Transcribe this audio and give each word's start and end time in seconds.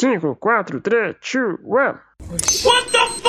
5, 0.00 0.20
4, 0.20 0.64
3, 0.64 1.14
2, 1.20 1.58
1. 1.62 2.00
What 2.62 2.86
the 2.86 2.98
fuck? 3.20 3.27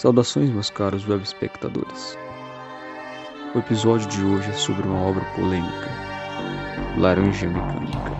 Saudações, 0.00 0.48
meus 0.48 0.70
caros 0.70 1.06
web 1.06 1.22
espectadores. 1.22 2.16
O 3.54 3.58
episódio 3.58 4.08
de 4.08 4.24
hoje 4.24 4.48
é 4.48 4.54
sobre 4.54 4.88
uma 4.88 4.98
obra 4.98 5.22
polêmica, 5.36 5.90
Laranja 6.96 7.46
Mecânica. 7.46 8.16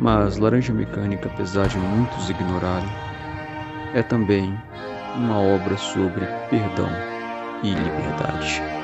Mas 0.00 0.36
Laranja 0.36 0.74
Mecânica, 0.74 1.28
apesar 1.28 1.68
de 1.68 1.78
muitos 1.78 2.28
ignorarem, 2.28 2.90
é 3.94 4.02
também 4.02 4.52
uma 5.14 5.38
obra 5.38 5.76
sobre 5.76 6.26
perdão 6.50 6.90
e 7.62 7.68
liberdade. 7.68 8.77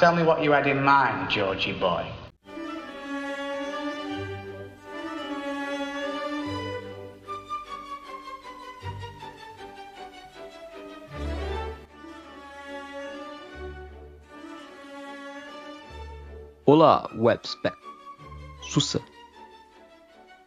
Tell 0.00 0.16
me 0.16 0.22
what 0.22 0.42
you 0.42 0.50
had 0.50 0.66
in 0.66 0.82
mind, 0.82 1.30
Georgie 1.30 1.74
boy. 1.74 2.06
Olá, 16.64 17.06
Webspec. 17.14 17.74
Sussa. 18.62 19.02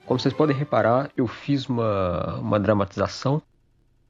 Como 0.07 0.19
vocês 0.19 0.33
podem 0.33 0.55
reparar, 0.55 1.11
eu 1.15 1.27
fiz 1.27 1.67
uma, 1.69 2.37
uma 2.39 2.59
dramatização 2.59 3.39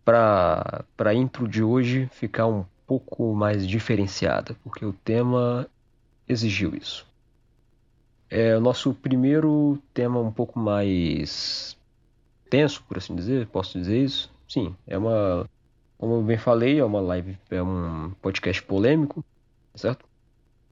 para 0.05 0.85
a 0.99 1.13
intro 1.13 1.49
de 1.49 1.61
hoje 1.61 2.07
ficar 2.13 2.47
um 2.47 2.63
pouco 2.85 3.33
mais 3.33 3.67
diferenciada, 3.67 4.55
porque 4.63 4.85
o 4.85 4.93
tema 4.93 5.67
exigiu 6.27 6.75
isso. 6.75 7.05
É 8.29 8.57
o 8.57 8.61
nosso 8.61 8.93
primeiro 8.93 9.77
tema 9.93 10.19
um 10.19 10.31
pouco 10.31 10.59
mais 10.59 11.77
tenso, 12.49 12.83
por 12.83 12.97
assim 12.97 13.15
dizer, 13.15 13.47
posso 13.47 13.77
dizer 13.77 14.03
isso? 14.03 14.31
Sim, 14.47 14.75
é 14.87 14.97
uma, 14.97 15.49
como 15.97 16.15
eu 16.15 16.23
bem 16.23 16.37
falei, 16.37 16.79
é 16.79 16.85
uma 16.85 17.01
live, 17.01 17.37
é 17.49 17.61
um 17.61 18.11
podcast 18.21 18.61
polêmico, 18.63 19.23
certo? 19.75 20.05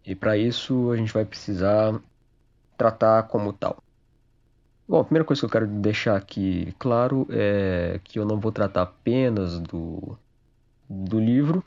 E 0.06 0.16
para 0.16 0.38
isso 0.38 0.92
a 0.92 0.98
gente 0.98 1.14
vai 1.14 1.26
precisar 1.26 2.00
tratar 2.78 3.23
como 3.23 3.54
tal. 3.54 3.78
Bom, 4.88 5.00
a 5.00 5.04
primeira 5.04 5.23
coisa 5.23 5.39
que 5.39 5.45
eu 5.45 5.50
quero 5.50 5.67
deixar 5.67 6.17
aqui 6.17 6.76
claro 6.78 7.26
é 7.30 8.00
que 8.04 8.20
eu 8.20 8.26
não 8.26 8.39
vou 8.39 8.52
tratar 8.52 8.82
apenas 8.82 9.59
do, 9.59 10.17
do 10.89 11.20
livro, 11.20 11.64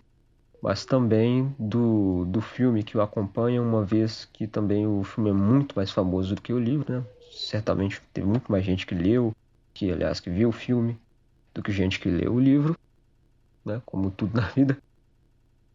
mas 0.64 0.86
também 0.86 1.54
do, 1.58 2.24
do 2.24 2.40
filme 2.40 2.82
que 2.82 2.96
o 2.96 3.02
acompanha, 3.02 3.60
uma 3.60 3.84
vez 3.84 4.24
que 4.32 4.46
também 4.46 4.86
o 4.86 5.04
filme 5.04 5.28
é 5.28 5.32
muito 5.34 5.76
mais 5.76 5.90
famoso 5.90 6.34
do 6.34 6.40
que 6.40 6.54
o 6.54 6.58
livro, 6.58 6.90
né? 6.90 7.04
Certamente 7.32 8.00
teve 8.14 8.26
muito 8.26 8.50
mais 8.50 8.64
gente 8.64 8.86
que 8.86 8.94
leu, 8.94 9.36
que 9.74 9.92
aliás 9.92 10.20
que 10.20 10.30
viu 10.30 10.48
o 10.48 10.52
filme, 10.52 10.98
do 11.52 11.62
que 11.62 11.70
gente 11.70 12.00
que 12.00 12.08
leu 12.08 12.32
o 12.32 12.40
livro, 12.40 12.78
né? 13.62 13.82
Como 13.84 14.10
tudo 14.10 14.40
na 14.40 14.48
vida. 14.48 14.78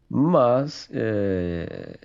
Mas 0.08 0.90
é, 0.92 1.96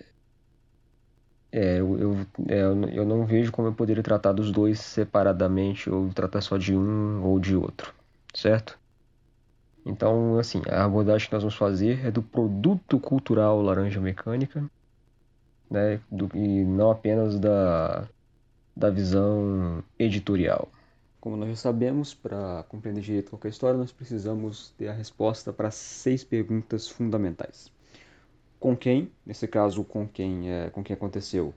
é, 1.52 1.80
eu, 1.80 1.98
eu, 1.98 2.28
é, 2.48 2.62
eu 3.00 3.04
não 3.04 3.26
vejo 3.26 3.52
como 3.52 3.68
eu 3.68 3.74
poderia 3.74 4.04
tratar 4.04 4.32
dos 4.32 4.52
dois 4.52 4.80
separadamente 4.80 5.90
ou 5.90 6.09
tratar 6.14 6.42
só 6.42 6.56
de 6.56 6.76
um 6.76 7.24
ou 7.24 7.40
de 7.40 7.56
outro, 7.56 7.92
certo? 8.32 8.78
Então, 9.85 10.40
assim, 10.40 10.62
a 10.68 10.84
abordagem 10.84 11.28
que 11.28 11.34
nós 11.34 11.44
vamos 11.44 11.56
fazer 11.56 12.03
é 12.03 12.09
do 12.09 12.23
produto 12.23 13.00
cultural 13.00 13.62
laranja 13.62 14.01
mecânica, 14.01 14.68
né, 15.69 16.01
do, 16.12 16.29
e 16.35 16.63
não 16.63 16.90
apenas 16.90 17.40
da, 17.40 18.07
da 18.75 18.90
visão 18.90 19.84
editorial. 20.00 20.69
Como 21.22 21.38
nós 21.38 21.50
já 21.50 21.56
sabemos, 21.56 22.13
para 22.13 22.63
compreender 22.68 23.01
direito 23.01 23.29
qualquer 23.29 23.50
história, 23.50 23.78
nós 23.78 23.91
precisamos 23.91 24.73
ter 24.78 24.88
a 24.88 24.94
resposta 24.94 25.53
para 25.53 25.69
seis 25.69 26.23
perguntas 26.23 26.88
fundamentais. 26.88 27.72
Com 28.59 28.75
quem? 28.75 29.12
Nesse 29.25 29.47
caso, 29.47 29.84
com 29.84 30.07
quem, 30.07 30.52
é, 30.52 30.69
com 30.72 30.84
quem 30.84 30.96
aconteceu? 30.96 31.53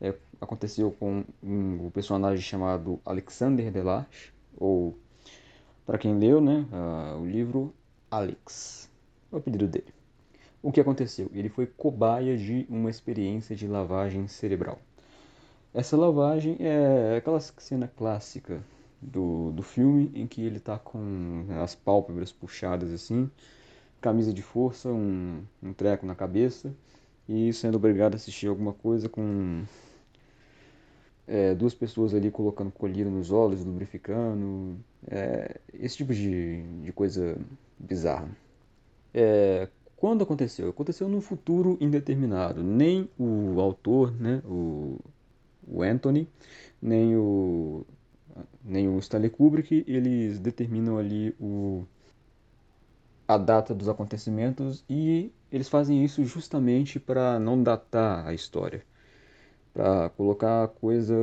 É, 0.00 0.14
aconteceu 0.40 0.90
com 0.92 1.24
um, 1.42 1.86
um 1.86 1.90
personagem 1.90 2.42
chamado 2.42 3.00
Alexander 3.04 3.70
Delarge, 3.70 4.32
ou 4.56 4.98
para 5.86 5.98
quem 5.98 6.18
leu 6.18 6.40
né, 6.40 6.66
uh, 6.72 7.20
o 7.20 7.26
livro, 7.26 7.74
Alex. 8.10 8.90
É 9.30 9.34
o 9.34 9.38
apelido 9.38 9.66
dele. 9.66 9.92
O 10.62 10.70
que 10.70 10.80
aconteceu? 10.80 11.30
Ele 11.34 11.48
foi 11.48 11.66
cobaia 11.66 12.36
de 12.36 12.66
uma 12.68 12.88
experiência 12.88 13.56
de 13.56 13.66
lavagem 13.66 14.28
cerebral. 14.28 14.78
Essa 15.74 15.96
lavagem 15.96 16.56
é 16.60 17.16
aquela 17.16 17.40
cena 17.40 17.88
clássica 17.88 18.62
do, 19.00 19.50
do 19.52 19.62
filme 19.62 20.10
em 20.14 20.26
que 20.26 20.42
ele 20.42 20.58
está 20.58 20.78
com 20.78 21.46
as 21.62 21.74
pálpebras 21.74 22.30
puxadas 22.30 22.92
assim, 22.92 23.28
camisa 24.00 24.32
de 24.32 24.42
força, 24.42 24.88
um, 24.88 25.42
um 25.62 25.72
treco 25.72 26.06
na 26.06 26.14
cabeça 26.14 26.72
e 27.28 27.52
sendo 27.52 27.76
obrigado 27.76 28.14
a 28.14 28.16
assistir 28.16 28.46
alguma 28.46 28.72
coisa 28.72 29.08
com 29.08 29.64
é, 31.26 31.54
duas 31.54 31.74
pessoas 31.74 32.14
ali 32.14 32.30
colocando 32.30 32.70
colírio 32.70 33.10
nos 33.10 33.30
olhos, 33.30 33.64
lubrificando, 33.64 34.76
é, 35.10 35.60
esse 35.74 35.96
tipo 35.96 36.14
de, 36.14 36.62
de 36.82 36.92
coisa 36.92 37.36
bizarra. 37.78 38.28
É, 39.14 39.68
quando 39.96 40.22
aconteceu? 40.22 40.70
Aconteceu 40.70 41.08
num 41.08 41.20
futuro 41.20 41.76
indeterminado. 41.80 42.62
Nem 42.62 43.08
o 43.18 43.60
autor, 43.60 44.12
né, 44.20 44.42
o, 44.44 44.98
o 45.66 45.82
Anthony, 45.82 46.28
nem 46.80 47.16
o, 47.16 47.84
nem 48.64 48.88
o 48.88 48.98
Stanley 48.98 49.30
Kubrick, 49.30 49.84
eles 49.86 50.38
determinam 50.38 50.98
ali 50.98 51.34
o, 51.40 51.84
a 53.28 53.38
data 53.38 53.74
dos 53.74 53.88
acontecimentos 53.88 54.84
e 54.88 55.32
eles 55.50 55.68
fazem 55.68 56.04
isso 56.04 56.24
justamente 56.24 56.98
para 56.98 57.38
não 57.38 57.62
datar 57.62 58.26
a 58.26 58.34
história 58.34 58.84
para 59.72 60.10
colocar 60.10 60.64
a 60.64 60.68
coisa 60.68 61.14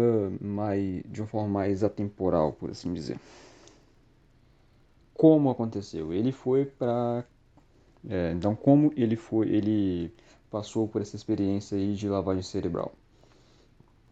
mais, 0.41 1.03
de 1.05 1.21
uma 1.21 1.27
forma 1.27 1.47
mais 1.47 1.83
atemporal, 1.83 2.53
por 2.53 2.71
assim 2.71 2.93
dizer. 2.93 3.19
Como 5.19 5.49
aconteceu? 5.49 6.13
Ele 6.13 6.31
foi 6.31 6.63
para 6.63 7.25
é, 8.09 8.31
então 8.31 8.55
como 8.55 8.93
ele 8.95 9.17
foi, 9.17 9.49
ele 9.49 10.13
passou 10.49 10.87
por 10.87 11.01
essa 11.01 11.17
experiência 11.17 11.77
aí 11.77 11.93
de 11.93 12.07
lavagem 12.07 12.41
cerebral. 12.41 12.93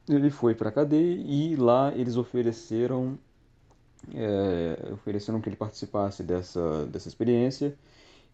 Ele 0.09 0.29
foi 0.29 0.53
para 0.53 0.67
a 0.67 0.71
cadeia 0.71 1.15
e 1.25 1.55
lá 1.55 1.93
eles 1.95 2.17
ofereceram 2.17 3.17
é, 4.13 4.91
ofereceram 4.91 5.39
que 5.39 5.47
ele 5.47 5.55
participasse 5.55 6.23
dessa, 6.23 6.85
dessa 6.87 7.07
experiência 7.07 7.73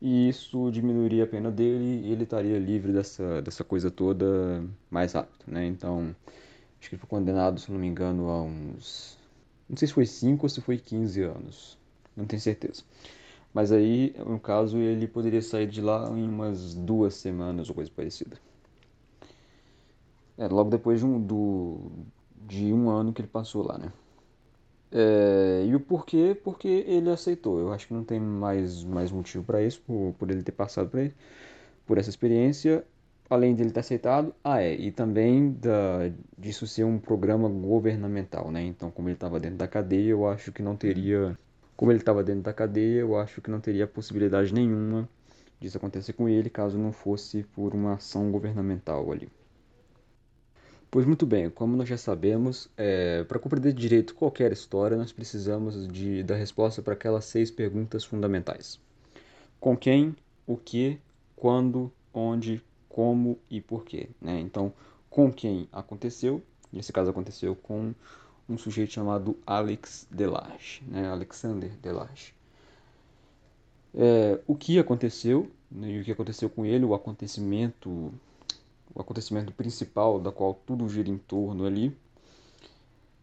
e 0.01 0.27
isso 0.29 0.71
diminuiria 0.71 1.25
a 1.25 1.27
pena 1.27 1.51
dele 1.51 2.07
e 2.07 2.11
ele 2.11 2.23
estaria 2.23 2.57
livre 2.57 2.91
dessa, 2.91 3.39
dessa 3.43 3.63
coisa 3.63 3.91
toda 3.91 4.63
mais 4.89 5.13
rápido, 5.13 5.43
né? 5.45 5.63
Então, 5.67 6.15
acho 6.79 6.89
que 6.89 6.95
ele 6.95 7.01
foi 7.01 7.09
condenado, 7.09 7.59
se 7.59 7.71
não 7.71 7.79
me 7.79 7.87
engano, 7.87 8.29
a 8.29 8.41
uns... 8.41 9.15
Não 9.69 9.77
sei 9.77 9.87
se 9.87 9.93
foi 9.93 10.07
5 10.07 10.43
ou 10.43 10.49
se 10.49 10.59
foi 10.59 10.79
15 10.79 11.21
anos, 11.21 11.77
não 12.15 12.25
tenho 12.25 12.41
certeza. 12.41 12.83
Mas 13.53 13.71
aí, 13.71 14.15
no 14.25 14.39
caso, 14.39 14.77
ele 14.77 15.07
poderia 15.07 15.41
sair 15.41 15.67
de 15.67 15.81
lá 15.81 16.09
em 16.09 16.27
umas 16.27 16.73
duas 16.73 17.13
semanas 17.15 17.69
ou 17.69 17.75
coisa 17.75 17.91
parecida. 17.95 18.37
É, 20.37 20.47
logo 20.47 20.69
depois 20.71 20.99
de 20.99 21.05
um, 21.05 21.21
do, 21.21 21.91
de 22.47 22.73
um 22.73 22.89
ano 22.89 23.13
que 23.13 23.21
ele 23.21 23.27
passou 23.27 23.63
lá, 23.63 23.77
né? 23.77 23.93
É, 24.91 25.65
e 25.67 25.75
o 25.75 25.79
porquê? 25.79 26.35
Porque 26.43 26.67
ele 26.67 27.09
aceitou. 27.09 27.59
Eu 27.59 27.71
acho 27.73 27.87
que 27.87 27.93
não 27.93 28.03
tem 28.03 28.19
mais, 28.19 28.83
mais 28.83 29.11
motivo 29.11 29.43
para 29.43 29.61
isso, 29.63 29.81
por, 29.81 30.13
por 30.17 30.29
ele 30.31 30.43
ter 30.43 30.51
passado 30.51 30.89
por, 30.89 30.99
ele, 30.99 31.13
por 31.85 31.97
essa 31.97 32.09
experiência. 32.09 32.83
Além 33.29 33.55
dele 33.55 33.71
ter 33.71 33.79
aceitado, 33.79 34.35
ah 34.43 34.61
é, 34.61 34.75
e 34.75 34.91
também 34.91 35.53
da, 35.53 36.11
disso 36.37 36.67
ser 36.67 36.83
um 36.83 36.99
programa 36.99 37.49
governamental, 37.49 38.51
né? 38.51 38.63
Então, 38.63 38.91
como 38.91 39.07
ele 39.09 39.15
estava 39.15 39.39
dentro 39.39 39.57
da 39.57 39.67
cadeia, 39.67 40.09
eu 40.11 40.27
acho 40.27 40.51
que 40.51 40.61
não 40.61 40.75
teria 40.75 41.37
Como 41.75 41.91
ele 41.91 41.99
estava 41.99 42.23
dentro 42.23 42.43
da 42.43 42.53
cadeia, 42.53 42.99
eu 42.99 43.17
acho 43.17 43.41
que 43.41 43.49
não 43.49 43.59
teria 43.59 43.87
possibilidade 43.87 44.53
nenhuma 44.53 45.09
disso 45.59 45.77
acontecer 45.77 46.13
com 46.13 46.27
ele 46.27 46.49
caso 46.49 46.77
não 46.77 46.91
fosse 46.91 47.43
por 47.55 47.73
uma 47.73 47.93
ação 47.93 48.29
governamental 48.31 49.09
ali. 49.11 49.29
Pois 50.91 51.07
muito 51.07 51.25
bem, 51.25 51.49
como 51.49 51.75
nós 51.75 51.89
já 51.89 51.97
sabemos, 51.97 52.69
é, 52.77 53.23
para 53.23 53.39
compreender 53.39 53.73
direito 53.73 54.13
qualquer 54.13 54.51
história, 54.51 54.95
nós 54.95 55.11
precisamos 55.11 55.87
de, 55.87 56.21
da 56.21 56.35
resposta 56.35 56.83
para 56.83 56.93
aquelas 56.93 57.25
seis 57.25 57.49
perguntas 57.49 58.03
fundamentais: 58.03 58.79
com 59.59 59.75
quem, 59.75 60.15
o 60.45 60.55
que, 60.55 60.99
quando, 61.35 61.91
onde, 62.13 62.61
como 62.87 63.39
e 63.49 63.59
porquê. 63.59 64.09
Né? 64.21 64.39
Então, 64.41 64.71
com 65.09 65.31
quem 65.33 65.67
aconteceu? 65.71 66.43
Nesse 66.71 66.93
caso, 66.93 67.09
aconteceu 67.09 67.55
com 67.55 67.93
um 68.53 68.57
sujeito 68.57 68.93
chamado 68.93 69.37
Alex 69.45 70.07
Delarge, 70.09 70.83
né? 70.87 71.09
Alexander 71.09 71.71
Delarge. 71.81 72.33
É, 73.95 74.39
o 74.47 74.55
que 74.55 74.79
aconteceu 74.79 75.51
né? 75.71 75.91
e 75.91 76.01
o 76.01 76.03
que 76.03 76.11
aconteceu 76.11 76.49
com 76.49 76.65
ele, 76.65 76.83
o 76.85 76.93
acontecimento 76.93 78.11
o 78.95 79.01
acontecimento 79.01 79.51
principal 79.51 80.19
da 80.19 80.31
qual 80.31 80.53
tudo 80.53 80.87
gira 80.87 81.09
em 81.09 81.17
torno 81.17 81.65
ali, 81.65 81.95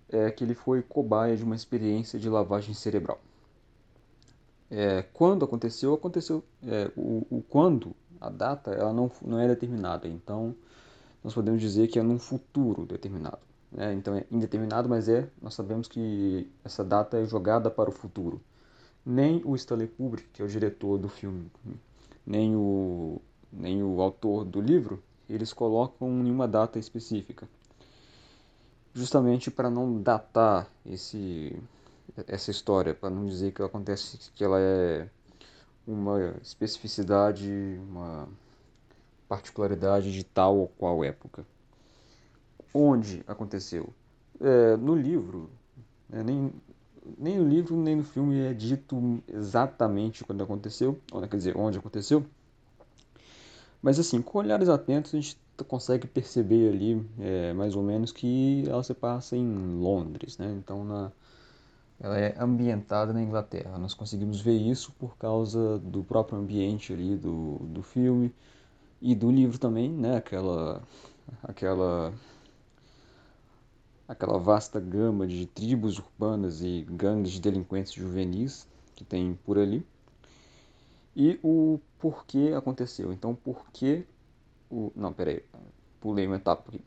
é 0.08 0.30
que 0.30 0.42
ele 0.42 0.54
foi 0.54 0.82
cobaia 0.82 1.36
de 1.36 1.44
uma 1.44 1.54
experiência 1.54 2.18
de 2.18 2.28
lavagem 2.28 2.74
cerebral. 2.74 3.20
É, 4.68 5.02
quando 5.12 5.44
aconteceu, 5.44 5.94
aconteceu. 5.94 6.44
É, 6.66 6.90
o, 6.96 7.26
o, 7.30 7.42
quando, 7.48 7.94
a 8.20 8.28
data, 8.28 8.72
ela 8.72 8.92
não, 8.92 9.10
não 9.22 9.38
é 9.38 9.46
determinada. 9.46 10.08
Então, 10.08 10.54
nós 11.22 11.34
podemos 11.34 11.60
dizer 11.60 11.88
que 11.88 11.98
é 11.98 12.02
num 12.02 12.18
futuro 12.18 12.84
determinado. 12.84 13.38
Né? 13.70 13.94
Então, 13.94 14.14
é 14.14 14.24
indeterminado, 14.30 14.88
mas 14.88 15.08
é. 15.08 15.28
Nós 15.40 15.54
sabemos 15.54 15.88
que 15.88 16.50
essa 16.64 16.84
data 16.84 17.18
é 17.18 17.24
jogada 17.24 17.70
para 17.70 17.88
o 17.88 17.92
futuro. 17.92 18.40
Nem 19.04 19.42
o 19.44 19.54
Stanley 19.54 19.88
Kubrick, 19.88 20.28
que 20.30 20.42
é 20.42 20.44
o 20.44 20.48
diretor 20.48 20.98
do 20.98 21.08
filme, 21.08 21.50
nem 22.26 22.54
o, 22.54 23.20
nem 23.50 23.82
o 23.82 24.00
autor 24.00 24.44
do 24.44 24.60
livro, 24.60 25.02
eles 25.28 25.52
colocam 25.52 26.08
em 26.26 26.30
uma 26.30 26.46
data 26.46 26.78
específica, 26.78 27.48
justamente 28.92 29.50
para 29.50 29.70
não 29.70 30.02
datar 30.02 30.68
esse, 30.84 31.56
essa 32.26 32.50
história, 32.50 32.94
para 32.94 33.10
não 33.10 33.24
dizer 33.24 33.52
que 33.52 33.60
ela 33.60 33.68
acontece 33.68 34.30
que 34.34 34.44
ela 34.44 34.58
é 34.60 35.08
uma 35.86 36.36
especificidade, 36.42 37.80
uma 37.88 38.28
particularidade 39.28 40.12
de 40.12 40.24
tal 40.24 40.58
ou 40.58 40.68
qual 40.68 41.04
época. 41.04 41.46
Onde 42.72 43.22
aconteceu? 43.26 43.88
É, 44.40 44.76
no 44.76 44.94
livro, 44.94 45.50
né, 46.08 46.22
nem, 46.22 46.52
nem 47.18 47.38
no 47.38 47.48
livro 47.48 47.76
nem 47.76 47.96
no 47.96 48.04
filme 48.04 48.40
é 48.40 48.54
dito 48.54 49.22
exatamente 49.28 50.24
quando 50.24 50.42
aconteceu, 50.42 50.98
quer 51.28 51.36
dizer, 51.36 51.56
onde 51.56 51.78
aconteceu, 51.78 52.24
mas 53.82 53.98
assim, 53.98 54.20
com 54.20 54.38
olhares 54.38 54.68
atentos 54.68 55.14
a 55.14 55.16
gente 55.16 55.36
consegue 55.66 56.06
perceber 56.06 56.72
ali 56.72 57.06
é, 57.18 57.52
mais 57.52 57.74
ou 57.74 57.82
menos 57.82 58.12
que 58.12 58.64
ela 58.66 58.82
se 58.82 58.94
passa 58.94 59.36
em 59.36 59.78
Londres, 59.78 60.38
né? 60.38 60.54
Então 60.58 60.84
na, 60.84 61.12
ela 61.98 62.18
é 62.18 62.34
ambientada 62.38 63.12
na 63.12 63.22
Inglaterra. 63.22 63.78
Nós 63.78 63.94
conseguimos 63.94 64.40
ver 64.40 64.56
isso 64.56 64.92
por 64.98 65.16
causa 65.18 65.78
do 65.78 66.02
próprio 66.02 66.38
ambiente 66.38 66.92
ali 66.92 67.14
do, 67.16 67.58
do 67.60 67.82
filme 67.82 68.32
e 69.02 69.14
do 69.14 69.30
livro 69.30 69.58
também, 69.58 69.90
né? 69.90 70.16
Aquela, 70.16 70.82
aquela, 71.42 72.12
aquela 74.10 74.38
vasta 74.38 74.80
gama 74.80 75.24
de 75.24 75.46
tribos 75.46 75.98
urbanas 75.98 76.62
e 76.62 76.84
gangues 76.90 77.30
de 77.30 77.40
delinquentes 77.40 77.92
juvenis 77.92 78.66
que 78.96 79.04
tem 79.04 79.38
por 79.44 79.56
ali 79.56 79.86
e 81.14 81.38
o 81.44 81.78
porquê 81.96 82.52
aconteceu. 82.56 83.12
Então, 83.12 83.34
porquê 83.36 84.04
o. 84.68 84.90
Não, 84.96 85.12
peraí, 85.12 85.44
pulei 86.00 86.26
uma 86.26 86.36
etapa 86.36 86.68
aqui. 86.68 86.80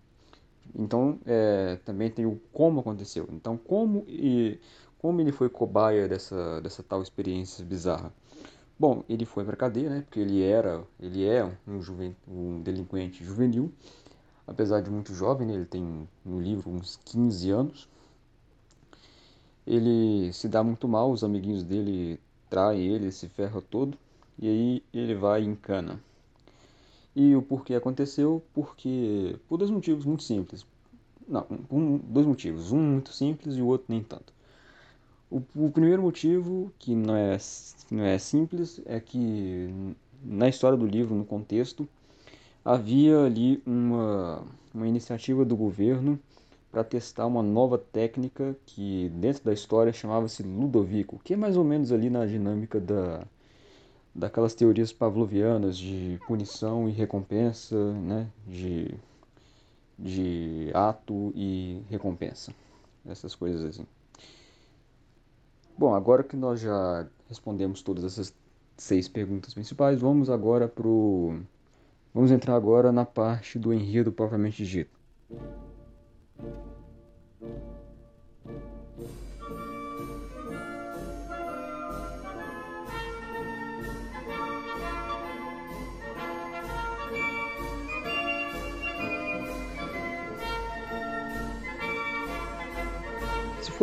Então, 0.75 1.17
é, 1.25 1.77
também 1.85 2.09
tem 2.09 2.25
o 2.25 2.39
como 2.51 2.81
aconteceu. 2.81 3.27
Então, 3.31 3.57
como 3.57 4.03
e 4.07 4.59
como 4.99 5.21
ele 5.21 5.31
foi 5.31 5.47
cobaia 5.47 6.07
dessa, 6.09 6.59
dessa 6.61 6.83
tal 6.83 7.01
experiência 7.01 7.63
bizarra? 7.63 8.13
Bom, 8.77 9.03
ele 9.07 9.23
foi 9.23 9.45
para 9.45 9.55
cadeia, 9.55 9.89
né? 9.89 10.01
Porque 10.01 10.19
ele 10.19 10.41
era, 10.41 10.83
ele 10.99 11.25
é 11.25 11.49
um, 11.65 11.81
juven, 11.81 12.15
um 12.27 12.61
delinquente 12.61 13.23
juvenil, 13.23 13.71
apesar 14.48 14.81
de 14.81 14.90
muito 14.90 15.13
jovem, 15.13 15.48
né? 15.48 15.54
ele 15.54 15.66
tem 15.66 16.07
no 16.25 16.40
livro 16.40 16.69
uns 16.69 17.00
15 17.06 17.50
anos. 17.51 17.90
Ele 19.66 20.31
se 20.34 20.48
dá 20.50 20.63
muito 20.63 20.88
mal, 20.88 21.12
os 21.12 21.24
amiguinhos 21.24 21.63
dele 21.63 22.19
traem 22.50 22.86
ele, 22.86 23.12
se 23.12 23.30
ferra 23.30 23.62
todo 23.62 23.98
e 24.38 24.48
aí 24.48 24.84
ele 24.94 25.16
vai 25.16 25.44
em 25.44 25.56
cana. 25.56 26.00
E 27.16 27.36
o 27.36 27.42
porquê 27.42 27.75
aconteceu? 27.75 28.44
Porque 28.54 29.38
por 29.48 29.57
dois 29.57 29.69
motivos 29.69 30.06
muito 30.06 30.24
simples. 30.24 30.66
Não, 31.28 31.45
um, 31.72 31.98
dois 31.98 32.25
motivos. 32.25 32.72
Um 32.72 32.81
muito 32.81 33.13
simples 33.13 33.56
e 33.56 33.62
o 33.62 33.68
outro 33.68 33.86
nem 33.90 34.04
tanto. 34.04 34.34
O, 35.30 35.42
o 35.56 35.72
primeiro 35.72 36.01
motivo, 36.01 36.72
que 36.78 36.95
não 36.95 37.16
é, 37.16 37.38
não 37.90 38.04
é 38.04 38.18
simples, 38.18 38.81
é 38.86 39.00
que 39.00 39.95
na 40.24 40.48
história 40.48 40.78
do 40.78 40.86
livro, 40.86 41.16
no 41.16 41.25
contexto, 41.25 41.88
havia 42.63 43.19
ali 43.25 43.62
uma, 43.65 44.44
uma 44.74 44.88
iniciativa 44.88 45.44
do 45.44 45.56
governo 45.56 46.19
para 46.71 46.83
testar 46.83 47.27
uma 47.27 47.44
nova 47.44 47.77
técnica 47.77 48.56
que 48.65 49.10
dentro 49.15 49.44
da 49.44 49.54
história 49.54 49.94
chamava-se 49.94 50.42
Ludovico, 50.42 51.19
que 51.24 51.33
é 51.33 51.38
mais 51.38 51.56
ou 51.56 51.63
menos 51.63 51.92
ali 51.92 52.10
na 52.10 52.25
dinâmica 52.25 52.80
da, 52.80 53.24
daquelas 54.15 54.56
teorias 54.56 54.92
pavlovianas 54.92 55.77
de 55.77 56.19
punição 56.25 56.89
e 56.89 56.92
recompensa, 56.92 57.94
né? 57.94 58.27
de, 58.48 58.95
de 60.00 60.71
ato 60.74 61.31
e 61.36 61.81
recompensa, 61.89 62.51
essas 63.06 63.36
coisas 63.36 63.63
assim. 63.63 63.86
Bom, 65.77 65.94
agora 65.94 66.24
que 66.24 66.36
nós 66.36 66.59
já 66.59 67.07
respondemos 67.27 67.81
todas 67.81 68.04
essas 68.04 68.33
seis 68.77 69.07
perguntas 69.07 69.54
principais, 69.54 70.00
vamos 70.00 70.30
agora 70.30 70.68
pro 70.68 71.39
vamos 72.13 72.31
entrar 72.31 72.56
agora 72.56 72.92
na 72.92 73.06
parte 73.06 73.57
do 73.57 73.74
enredo 73.74 74.12
propriamente 74.12 74.65
dito. 74.65 75.04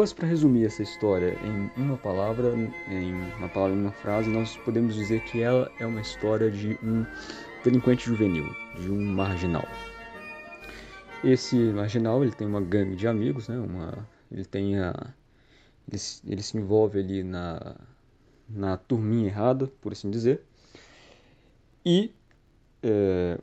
fosse 0.00 0.14
para 0.14 0.26
resumir 0.26 0.64
essa 0.64 0.83
história 0.83 1.37
em 1.45 1.71
uma 1.76 1.97
palavra, 1.97 2.54
em 2.88 3.12
uma 3.37 3.50
palavra, 3.50 3.76
em 3.76 3.81
uma 3.81 3.93
frase, 3.93 4.31
nós 4.31 4.57
podemos 4.57 4.95
dizer 4.95 5.21
que 5.25 5.43
ela 5.43 5.71
é 5.78 5.85
uma 5.85 6.00
história 6.00 6.50
de 6.50 6.78
um 6.83 7.04
delinquente 7.64 8.07
juvenil, 8.07 8.47
de 8.79 8.90
um 8.90 9.14
marginal. 9.14 9.67
Esse 11.23 11.57
marginal 11.57 12.23
ele 12.23 12.33
tem 12.33 12.47
uma 12.47 12.61
gangue 12.61 12.97
de 12.97 13.07
amigos, 13.07 13.49
né? 13.49 13.59
Uma, 13.59 14.09
ele 14.31 14.45
tem 14.45 14.79
a, 14.79 14.95
ele, 15.90 16.00
ele 16.26 16.43
se 16.43 16.57
envolve 16.57 16.99
ali 16.99 17.23
na 17.23 17.76
na 18.52 18.76
turminha 18.76 19.29
errada, 19.29 19.69
por 19.81 19.93
assim 19.93 20.11
dizer, 20.11 20.43
e 21.87 22.12
é, 22.83 23.38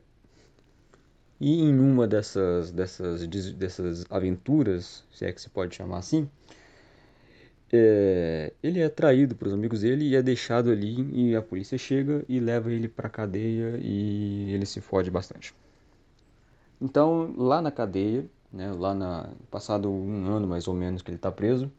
e 1.40 1.62
em 1.62 1.80
uma 1.80 2.08
dessas, 2.08 2.72
dessas, 2.72 3.26
dessas 3.54 4.06
aventuras, 4.10 5.04
se 5.12 5.24
é 5.26 5.32
que 5.32 5.40
se 5.40 5.50
pode 5.50 5.76
chamar 5.76 6.00
assim, 6.00 6.28
é, 7.72 8.54
ele 8.64 8.80
é 8.80 8.90
traído 8.90 9.36
pelos 9.36 9.54
amigos 9.54 9.82
dele 9.82 10.06
e 10.06 10.16
é 10.16 10.22
deixado 10.22 10.72
ali 10.72 11.10
e 11.14 11.36
a 11.36 11.42
polícia 11.42 11.78
chega 11.78 12.24
e 12.28 12.40
leva 12.40 12.72
ele 12.72 12.88
para 12.88 13.10
cadeia 13.10 13.78
e 13.82 14.52
ele 14.54 14.66
se 14.66 14.80
fode 14.80 15.12
bastante. 15.12 15.54
Então, 16.80 17.34
lá 17.38 17.62
na 17.62 17.72
cadeia, 17.72 18.26
né, 18.52 18.72
lá 18.72 18.94
na 18.94 19.30
passado 19.52 19.90
um 19.90 20.26
ano 20.28 20.48
mais 20.48 20.68
ou 20.68 20.74
menos 20.74 21.02
que 21.02 21.10
ele 21.10 21.18
está 21.18 21.32
preso, 21.32 21.72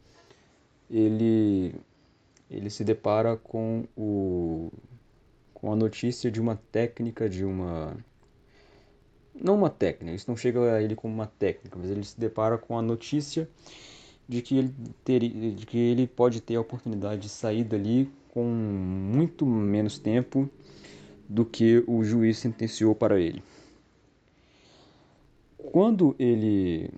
ele 0.91 1.75
ele 2.51 2.71
se 2.71 2.85
depara 2.85 3.37
com 3.37 3.85
o 3.97 4.71
com 5.55 5.73
a 5.73 5.77
notícia 5.77 6.31
de 6.31 6.41
uma 6.41 6.57
técnica 6.71 7.29
de 7.29 7.45
uma 7.45 7.97
não 9.35 9.55
uma 9.55 9.71
técnica, 9.71 10.15
isso 10.15 10.29
não 10.29 10.37
chega 10.37 10.75
a 10.75 10.83
ele 10.83 10.95
como 10.97 11.15
uma 11.15 11.27
técnica, 11.27 11.79
mas 11.79 11.91
ele 11.91 12.05
se 12.05 12.19
depara 12.19 12.59
com 12.59 12.77
a 12.77 12.83
notícia 12.83 13.49
de 14.29 14.43
que 14.43 14.59
ele, 14.59 14.75
teria, 15.05 15.53
de 15.53 15.65
que 15.65 15.79
ele 15.79 16.07
pode 16.07 16.41
ter 16.41 16.57
a 16.57 16.61
oportunidade 16.61 17.23
de 17.23 17.29
sair 17.29 17.65
dali 17.65 18.11
com 18.29 18.45
muito 18.45 19.47
menos 19.47 19.99
tempo 19.99 20.49
do 21.29 21.45
que 21.45 21.83
o 21.87 22.05
juiz 22.05 22.39
sentenciou 22.39 22.95
para 22.95 23.19
ele. 23.19 23.43
Quando 25.57 26.15
ele 26.19 26.91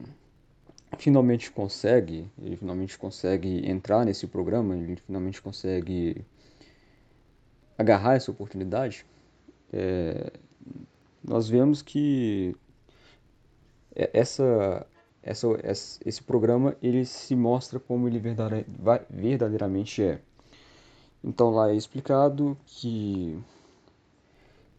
finalmente 0.99 1.50
consegue, 1.50 2.26
ele 2.42 2.56
finalmente 2.56 2.99
consegue 2.99 3.68
entrar 3.68 4.04
nesse 4.04 4.26
programa, 4.26 4.76
ele 4.76 4.96
finalmente 4.96 5.40
consegue 5.40 6.25
agarrar 7.78 8.16
essa 8.16 8.30
oportunidade, 8.30 9.06
é, 9.72 10.32
nós 11.22 11.49
vemos 11.49 11.80
que 11.80 12.54
essa, 13.94 14.87
essa, 15.22 15.46
esse 16.04 16.22
programa 16.22 16.76
ele 16.82 17.04
se 17.04 17.36
mostra 17.36 17.78
como 17.78 18.08
ele 18.08 18.20
verdadeiramente 19.10 20.02
é. 20.02 20.20
Então 21.22 21.50
lá 21.50 21.70
é 21.70 21.74
explicado 21.74 22.56
que 22.66 23.38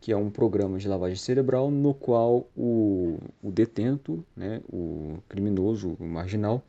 que 0.01 0.11
é 0.11 0.17
um 0.17 0.31
programa 0.31 0.79
de 0.79 0.87
lavagem 0.87 1.15
cerebral 1.15 1.69
no 1.69 1.93
qual 1.93 2.47
o, 2.57 3.19
o 3.41 3.51
detento, 3.51 4.25
né, 4.35 4.59
o 4.67 5.19
criminoso, 5.29 5.95
o 5.99 6.05
marginal, 6.05 6.63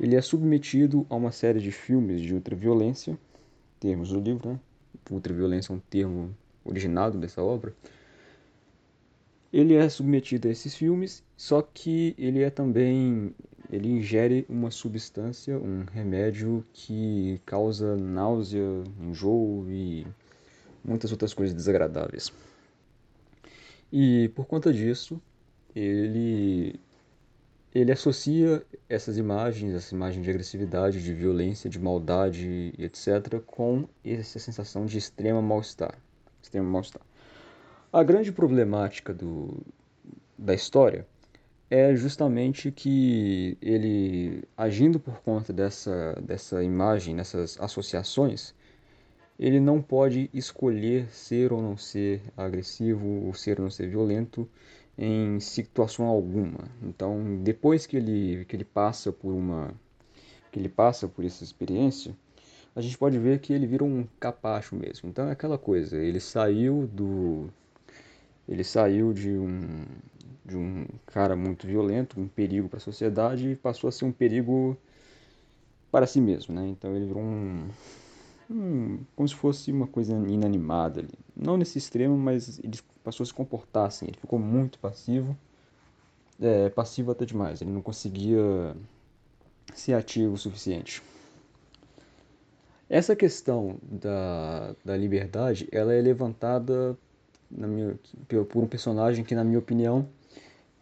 ele 0.00 0.16
é 0.16 0.22
submetido 0.22 1.06
a 1.10 1.14
uma 1.14 1.30
série 1.30 1.60
de 1.60 1.70
filmes 1.70 2.22
de 2.22 2.34
ultraviolência, 2.34 3.18
termos 3.78 4.08
do 4.08 4.18
livro, 4.18 4.48
né? 4.48 4.60
Ultraviolência 5.10 5.72
é 5.72 5.76
um 5.76 5.78
termo 5.78 6.34
originado 6.64 7.18
dessa 7.18 7.42
obra. 7.42 7.74
Ele 9.54 9.74
é 9.74 9.88
submetido 9.88 10.48
a 10.48 10.50
esses 10.50 10.74
filmes, 10.74 11.22
só 11.36 11.62
que 11.62 12.12
ele 12.18 12.42
é 12.42 12.50
também 12.50 13.32
ele 13.70 13.88
ingere 13.88 14.44
uma 14.48 14.68
substância, 14.68 15.56
um 15.56 15.84
remédio 15.92 16.66
que 16.72 17.40
causa 17.46 17.94
náusea, 17.94 18.82
enjoo 19.00 19.64
e 19.70 20.04
muitas 20.84 21.12
outras 21.12 21.32
coisas 21.32 21.54
desagradáveis. 21.54 22.32
E 23.92 24.28
por 24.34 24.44
conta 24.44 24.72
disso, 24.72 25.22
ele 25.72 26.74
ele 27.72 27.92
associa 27.92 28.60
essas 28.88 29.16
imagens, 29.18 29.72
essa 29.72 29.94
imagem 29.94 30.20
de 30.20 30.30
agressividade, 30.30 31.00
de 31.00 31.14
violência, 31.14 31.70
de 31.70 31.78
maldade, 31.78 32.74
etc, 32.76 33.38
com 33.46 33.88
essa 34.04 34.40
sensação 34.40 34.84
de 34.84 34.98
extrema 34.98 35.40
mal-estar, 35.40 35.96
extremo 36.42 36.68
mal-estar. 36.68 37.02
A 37.94 38.02
grande 38.02 38.32
problemática 38.32 39.14
do, 39.14 39.56
da 40.36 40.52
história 40.52 41.06
é 41.70 41.94
justamente 41.94 42.72
que 42.72 43.56
ele, 43.62 44.42
agindo 44.56 44.98
por 44.98 45.20
conta 45.20 45.52
dessa, 45.52 46.20
dessa 46.20 46.60
imagem, 46.64 47.14
dessas 47.14 47.56
associações, 47.60 48.52
ele 49.38 49.60
não 49.60 49.80
pode 49.80 50.28
escolher 50.34 51.06
ser 51.12 51.52
ou 51.52 51.62
não 51.62 51.76
ser 51.76 52.20
agressivo, 52.36 53.26
ou 53.26 53.32
ser 53.32 53.60
ou 53.60 53.66
não 53.66 53.70
ser 53.70 53.88
violento 53.88 54.48
em 54.98 55.38
situação 55.38 56.06
alguma. 56.06 56.68
Então, 56.82 57.38
depois 57.44 57.86
que 57.86 57.96
ele, 57.96 58.44
que 58.46 58.56
ele 58.56 58.64
passa 58.64 59.12
por 59.12 59.32
uma 59.32 59.72
que 60.50 60.58
ele 60.58 60.68
passa 60.68 61.06
por 61.06 61.24
essa 61.24 61.44
experiência, 61.44 62.12
a 62.74 62.80
gente 62.80 62.98
pode 62.98 63.20
ver 63.20 63.38
que 63.38 63.52
ele 63.52 63.68
vira 63.68 63.84
um 63.84 64.04
capacho 64.18 64.74
mesmo. 64.74 65.08
Então 65.08 65.28
é 65.28 65.30
aquela 65.30 65.56
coisa, 65.56 65.96
ele 65.96 66.18
saiu 66.18 66.88
do 66.92 67.48
ele 68.48 68.64
saiu 68.64 69.12
de 69.12 69.30
um 69.30 69.84
de 70.44 70.56
um 70.58 70.86
cara 71.06 71.34
muito 71.34 71.66
violento, 71.66 72.20
um 72.20 72.28
perigo 72.28 72.68
para 72.68 72.76
a 72.76 72.80
sociedade 72.80 73.50
e 73.50 73.56
passou 73.56 73.88
a 73.88 73.92
ser 73.92 74.04
um 74.04 74.12
perigo 74.12 74.76
para 75.90 76.06
si 76.06 76.20
mesmo, 76.20 76.54
né? 76.54 76.66
Então 76.68 76.94
ele 76.94 77.06
virou 77.06 77.22
um 77.22 77.66
hum, 78.50 78.98
como 79.16 79.28
se 79.28 79.34
fosse 79.34 79.72
uma 79.72 79.86
coisa 79.86 80.12
inanimada 80.12 81.00
ali. 81.00 81.14
Não 81.34 81.56
nesse 81.56 81.78
extremo, 81.78 82.16
mas 82.16 82.58
ele 82.58 82.78
passou 83.02 83.24
a 83.24 83.26
se 83.26 83.32
comportar 83.32 83.86
assim. 83.86 84.06
Ele 84.06 84.18
ficou 84.20 84.38
muito 84.38 84.78
passivo, 84.78 85.36
é, 86.40 86.68
passivo 86.68 87.10
até 87.10 87.24
demais. 87.24 87.62
Ele 87.62 87.70
não 87.70 87.82
conseguia 87.82 88.76
ser 89.74 89.94
ativo 89.94 90.34
o 90.34 90.38
suficiente. 90.38 91.02
Essa 92.88 93.16
questão 93.16 93.78
da, 93.82 94.74
da 94.84 94.96
liberdade, 94.96 95.66
ela 95.72 95.92
é 95.94 96.00
levantada 96.00 96.96
minha, 97.54 97.98
por 98.28 98.62
um 98.62 98.66
personagem 98.66 99.24
que, 99.24 99.34
na 99.34 99.44
minha 99.44 99.58
opinião, 99.58 100.08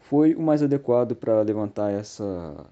foi 0.00 0.34
o 0.34 0.42
mais 0.42 0.62
adequado 0.62 1.14
para 1.14 1.42
levantar 1.42 1.90
essa, 1.90 2.66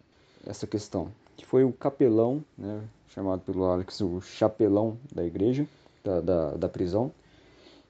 essa 0.47 0.67
questão, 0.67 1.11
que 1.37 1.47
foi 1.47 1.65
o 1.65 1.73
capelão, 1.73 2.45
né, 2.57 2.83
chamado 3.09 3.41
pelo 3.41 3.65
Alex 3.65 4.01
o 4.01 4.21
chapelão 4.21 4.97
da 5.15 5.25
igreja, 5.25 5.67
da, 6.05 6.21
da, 6.21 6.51
da 6.57 6.69
prisão, 6.69 7.13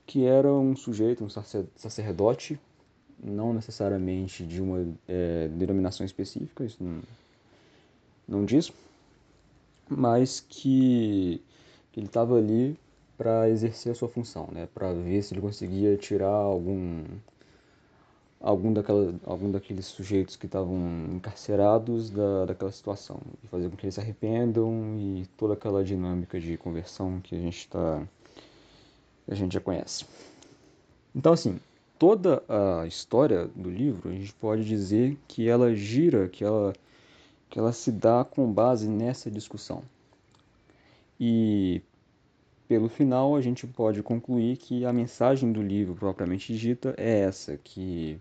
que 0.07 0.25
era 0.25 0.53
um 0.53 0.75
sujeito, 0.75 1.25
um 1.25 1.29
sacerdote, 1.29 2.59
não 3.23 3.53
necessariamente 3.53 4.45
de 4.45 4.61
uma 4.61 4.87
é, 5.07 5.49
denominação 5.49 6.05
específica, 6.05 6.65
isso 6.65 6.83
não, 6.83 7.03
não 8.27 8.45
diz, 8.45 8.73
mas 9.89 10.41
que, 10.49 11.43
ele 11.97 12.07
estava 12.07 12.37
ali 12.39 12.79
para 13.21 13.51
exercer 13.51 13.93
a 13.93 13.95
sua 13.95 14.09
função, 14.09 14.49
né? 14.51 14.67
para 14.73 14.95
ver 14.95 15.23
se 15.23 15.35
ele 15.35 15.43
conseguia 15.43 15.95
tirar 15.95 16.31
algum 16.31 17.05
algum, 18.41 18.73
daquela, 18.73 19.15
algum 19.27 19.51
daqueles 19.51 19.85
sujeitos 19.85 20.37
que 20.37 20.47
estavam 20.47 20.79
encarcerados 21.13 22.09
da, 22.09 22.47
daquela 22.47 22.73
situação 22.73 23.21
e 23.45 23.47
fazer 23.49 23.69
com 23.69 23.77
que 23.77 23.85
eles 23.85 23.95
se 23.95 24.01
arrependam 24.01 24.97
e 24.99 25.27
toda 25.37 25.53
aquela 25.53 25.85
dinâmica 25.85 26.41
de 26.41 26.57
conversão 26.57 27.21
que 27.21 27.37
a 27.37 27.39
gente 27.39 27.69
tá, 27.69 28.03
a 29.29 29.35
gente 29.35 29.53
já 29.53 29.61
conhece. 29.61 30.07
Então 31.15 31.35
assim, 31.35 31.61
toda 31.99 32.43
a 32.49 32.87
história 32.87 33.47
do 33.55 33.69
livro 33.69 34.09
a 34.09 34.13
gente 34.13 34.33
pode 34.33 34.65
dizer 34.65 35.19
que 35.29 35.47
ela 35.47 35.75
gira, 35.75 36.27
que 36.27 36.43
ela 36.43 36.73
que 37.51 37.59
ela 37.59 37.75
se 37.75 37.93
dá 37.93 38.25
com 38.25 38.51
base 38.51 38.89
nessa 38.89 39.31
discussão. 39.31 39.83
E 41.19 41.83
pelo 42.71 42.89
final 42.89 43.35
a 43.35 43.41
gente 43.41 43.67
pode 43.67 44.01
concluir 44.01 44.57
que 44.57 44.87
a 44.87 44.93
mensagem 44.93 45.51
do 45.51 45.61
livro 45.61 45.97
propriamente 45.97 46.57
dita 46.57 46.95
é 46.97 47.23
essa, 47.23 47.57
que 47.57 48.17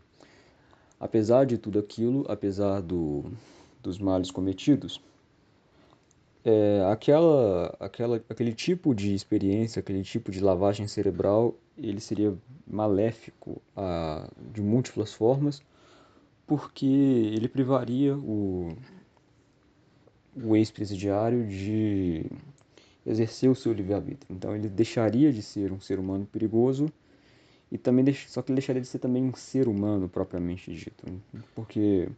apesar 1.00 1.46
de 1.46 1.56
tudo 1.56 1.78
aquilo, 1.78 2.26
apesar 2.28 2.82
do, 2.82 3.26
dos 3.84 4.00
males 4.00 4.32
cometidos, 4.32 5.00
é, 6.44 6.84
aquela, 6.92 7.78
aquela, 7.80 8.24
aquele 8.28 8.52
tipo 8.52 8.96
de 8.96 9.14
experiência, 9.14 9.82
aquele 9.82 10.02
tipo 10.02 10.32
de 10.32 10.40
lavagem 10.40 10.88
cerebral, 10.88 11.54
ele 11.78 12.00
seria 12.00 12.36
maléfico 12.66 13.62
a, 13.78 14.28
de 14.52 14.64
múltiplas 14.64 15.14
formas, 15.14 15.62
porque 16.48 16.88
ele 16.88 17.48
privaria 17.48 18.18
o, 18.18 18.76
o 20.36 20.56
ex-presidiário 20.56 21.48
de 21.48 22.26
exercer 23.06 23.50
o 23.50 23.56
seu 23.56 23.74
livre-arbítrio. 23.74 24.36
Então 24.36 24.56
ele 24.56 24.68
deixaria 24.68 25.32
de 25.32 25.42
ser 25.42 25.72
um 25.72 25.80
ser 25.80 26.00
humano 26.00 26.26
perigoso 26.26 26.92
e 27.72 27.78
também 27.78 28.14
só 28.14 28.42
que 28.42 28.52
ele 28.52 28.60
deixaria 28.60 28.82
de 28.82 28.88
ser 28.88 29.00
também 29.00 29.24
um 29.24 29.36
ser 29.36 29.68
humano 29.68 30.10
propriamente 30.10 30.74
dito, 30.74 31.06
porque 31.54 32.10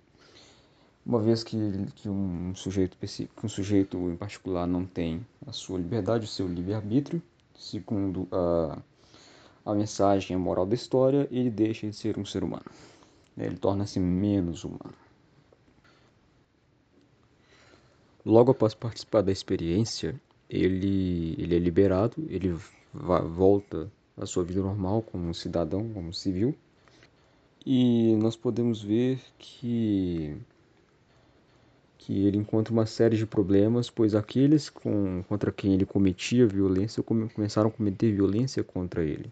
uma 1.06 1.20
vez 1.20 1.44
que, 1.44 1.58
que 1.96 2.08
um 2.08 2.54
sujeito 2.56 2.94
específico, 2.94 3.46
um 3.46 3.50
sujeito 3.50 3.98
em 4.10 4.16
particular 4.16 4.68
não 4.68 4.86
tem 4.86 5.26
a 5.46 5.52
sua 5.52 5.78
liberdade, 5.78 6.26
o 6.26 6.28
seu 6.28 6.48
livre-arbítrio, 6.48 7.22
segundo 7.56 8.28
a, 8.32 8.80
a 9.66 9.74
mensagem 9.74 10.36
a 10.36 10.40
moral 10.40 10.66
da 10.66 10.76
história, 10.76 11.28
ele 11.32 11.50
deixa 11.50 11.88
de 11.88 11.96
ser 11.96 12.18
um 12.18 12.26
ser 12.26 12.44
humano. 12.44 12.66
Ele 13.38 13.58
torna-se 13.58 14.00
menos 14.00 14.64
humano. 14.64 14.94
Logo 18.24 18.52
após 18.52 18.76
participar 18.76 19.22
da 19.22 19.32
experiência, 19.32 20.20
ele, 20.52 21.36
ele 21.38 21.56
é 21.56 21.60
liberado, 21.60 22.16
ele 22.30 22.54
volta 22.94 23.90
a 24.18 24.26
sua 24.26 24.44
vida 24.44 24.62
normal 24.62 25.02
como 25.02 25.34
cidadão, 25.34 25.90
como 25.94 26.14
civil. 26.14 26.54
E 27.66 28.16
nós 28.18 28.36
podemos 28.36 28.82
ver 28.82 29.20
que 29.40 30.36
que 31.98 32.26
ele 32.26 32.38
encontra 32.38 32.74
uma 32.74 32.88
série 32.88 33.16
de 33.16 33.28
problemas, 33.28 33.88
pois 33.88 34.16
aqueles 34.16 34.72
com, 34.72 35.24
contra 35.30 35.52
quem 35.52 35.76
ele 35.76 35.86
cometia 35.86 36.48
violência 36.48 37.04
começaram 37.04 37.70
a 37.70 37.72
cometer 37.72 38.12
violência 38.12 38.64
contra 38.64 39.04
ele. 39.04 39.32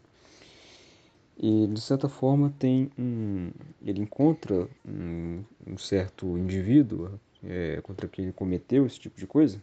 E 1.36 1.66
de 1.66 1.82
certa 1.82 2.08
forma 2.08 2.54
tem 2.60 2.92
um, 2.98 3.50
ele 3.84 4.02
encontra 4.02 4.70
um, 4.88 5.44
um 5.66 5.78
certo 5.80 6.38
indivíduo 6.38 7.20
é, 7.44 7.82
contra 7.82 8.08
quem 8.08 8.26
ele 8.26 8.34
cometeu 8.34 8.86
esse 8.86 9.00
tipo 9.00 9.18
de 9.20 9.26
coisa 9.26 9.60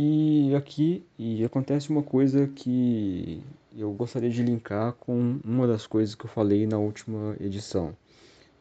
e 0.00 0.54
aqui 0.54 1.04
e 1.18 1.44
acontece 1.44 1.90
uma 1.90 2.04
coisa 2.04 2.46
que 2.46 3.42
eu 3.76 3.90
gostaria 3.90 4.30
de 4.30 4.44
linkar 4.44 4.92
com 4.92 5.40
uma 5.44 5.66
das 5.66 5.88
coisas 5.88 6.14
que 6.14 6.24
eu 6.24 6.30
falei 6.30 6.68
na 6.68 6.78
última 6.78 7.34
edição. 7.40 7.96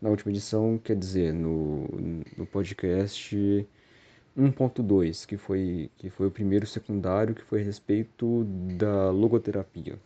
Na 0.02 0.10
última 0.10 0.32
edição, 0.32 0.80
quer 0.84 0.96
dizer, 0.96 1.32
no, 1.32 1.88
no 2.36 2.44
podcast 2.48 3.68
1.2, 4.36 5.28
que 5.28 5.38
foi, 5.38 5.92
que 6.00 6.10
foi 6.10 6.26
o 6.26 6.32
primeiro 6.32 6.66
secundário, 6.66 7.36
que 7.36 7.44
foi 7.44 7.62
a 7.62 7.64
respeito 7.64 8.44
da 8.76 9.12
logoterapia. 9.12 10.00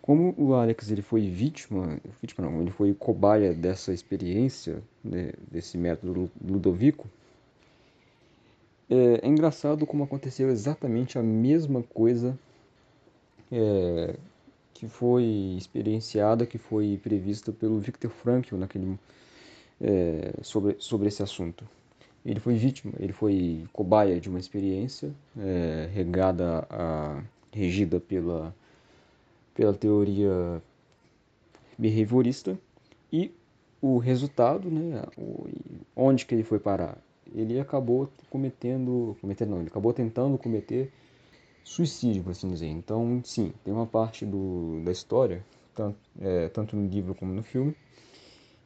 Como 0.00 0.32
o 0.38 0.54
Alex 0.54 0.88
ele 0.88 1.02
foi 1.02 1.28
vítima, 1.28 1.98
vítima 2.22 2.48
não, 2.48 2.60
ele 2.60 2.70
foi 2.70 2.94
cobaia 2.94 3.52
dessa 3.52 3.92
experiência, 3.92 4.80
né, 5.02 5.32
desse 5.50 5.76
método 5.76 6.30
Ludovico, 6.40 7.10
é, 8.88 9.20
é, 9.22 9.28
engraçado 9.28 9.86
como 9.86 10.04
aconteceu 10.04 10.50
exatamente 10.50 11.18
a 11.18 11.22
mesma 11.22 11.82
coisa 11.82 12.38
é, 13.50 14.16
que 14.74 14.88
foi 14.88 15.56
experienciada, 15.58 16.46
que 16.46 16.58
foi 16.58 17.00
prevista 17.02 17.52
pelo 17.52 17.78
Viktor 17.78 18.10
Frankl 18.10 18.56
naquele, 18.56 18.98
é, 19.80 20.32
sobre, 20.42 20.76
sobre 20.78 21.08
esse 21.08 21.22
assunto. 21.22 21.66
Ele 22.24 22.40
foi 22.40 22.54
vítima, 22.54 22.92
ele 22.98 23.12
foi 23.12 23.64
cobaia 23.72 24.20
de 24.20 24.28
uma 24.28 24.38
experiência 24.38 25.10
é, 25.38 25.88
regada 25.92 26.66
a, 26.68 27.22
regida 27.52 28.00
pela 28.00 28.54
pela 29.56 29.72
teoria 29.72 30.62
behaviorista 31.78 32.58
e 33.10 33.32
o 33.80 33.98
resultado, 33.98 34.70
né, 34.70 35.02
onde 35.94 36.26
que 36.26 36.34
ele 36.34 36.44
foi 36.44 36.58
parar? 36.58 36.98
Ele 37.34 37.58
acabou 37.60 38.08
cometendo, 38.30 39.16
cometendo 39.20 39.50
não, 39.50 39.58
ele 39.60 39.68
acabou 39.68 39.92
tentando 39.92 40.38
cometer 40.38 40.92
suicídio, 41.64 42.22
por 42.22 42.30
assim 42.30 42.48
dizer. 42.48 42.68
Então, 42.68 43.20
sim, 43.24 43.52
tem 43.64 43.74
uma 43.74 43.86
parte 43.86 44.24
do, 44.24 44.82
da 44.84 44.92
história, 44.92 45.44
tanto, 45.74 45.98
é, 46.20 46.48
tanto 46.48 46.76
no 46.76 46.88
livro 46.88 47.14
como 47.14 47.32
no 47.32 47.42
filme, 47.42 47.74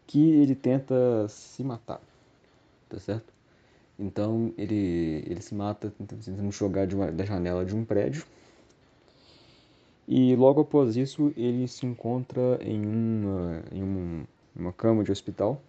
que 0.07 0.33
ele 0.33 0.55
tenta 0.55 1.27
se 1.29 1.63
matar, 1.65 2.01
tá 2.89 2.99
certo? 2.99 3.33
Então, 3.99 4.53
ele, 4.57 5.25
ele 5.27 5.41
se 5.41 5.55
mata 5.55 5.93
tentando 5.97 6.51
jogar 6.51 6.93
uma, 6.93 7.11
da 7.13 7.25
janela 7.25 7.65
de 7.65 7.75
um 7.75 7.85
prédio, 7.85 8.25
e 10.13 10.35
logo 10.35 10.63
após 10.63 10.97
isso, 10.97 11.33
ele 11.37 11.69
se 11.69 11.87
encontra 11.87 12.59
em 12.61 12.85
uma, 12.85 13.63
em 13.71 13.81
um, 13.81 14.25
uma 14.57 14.73
cama 14.73 15.05
de 15.05 15.13
hospital. 15.13 15.63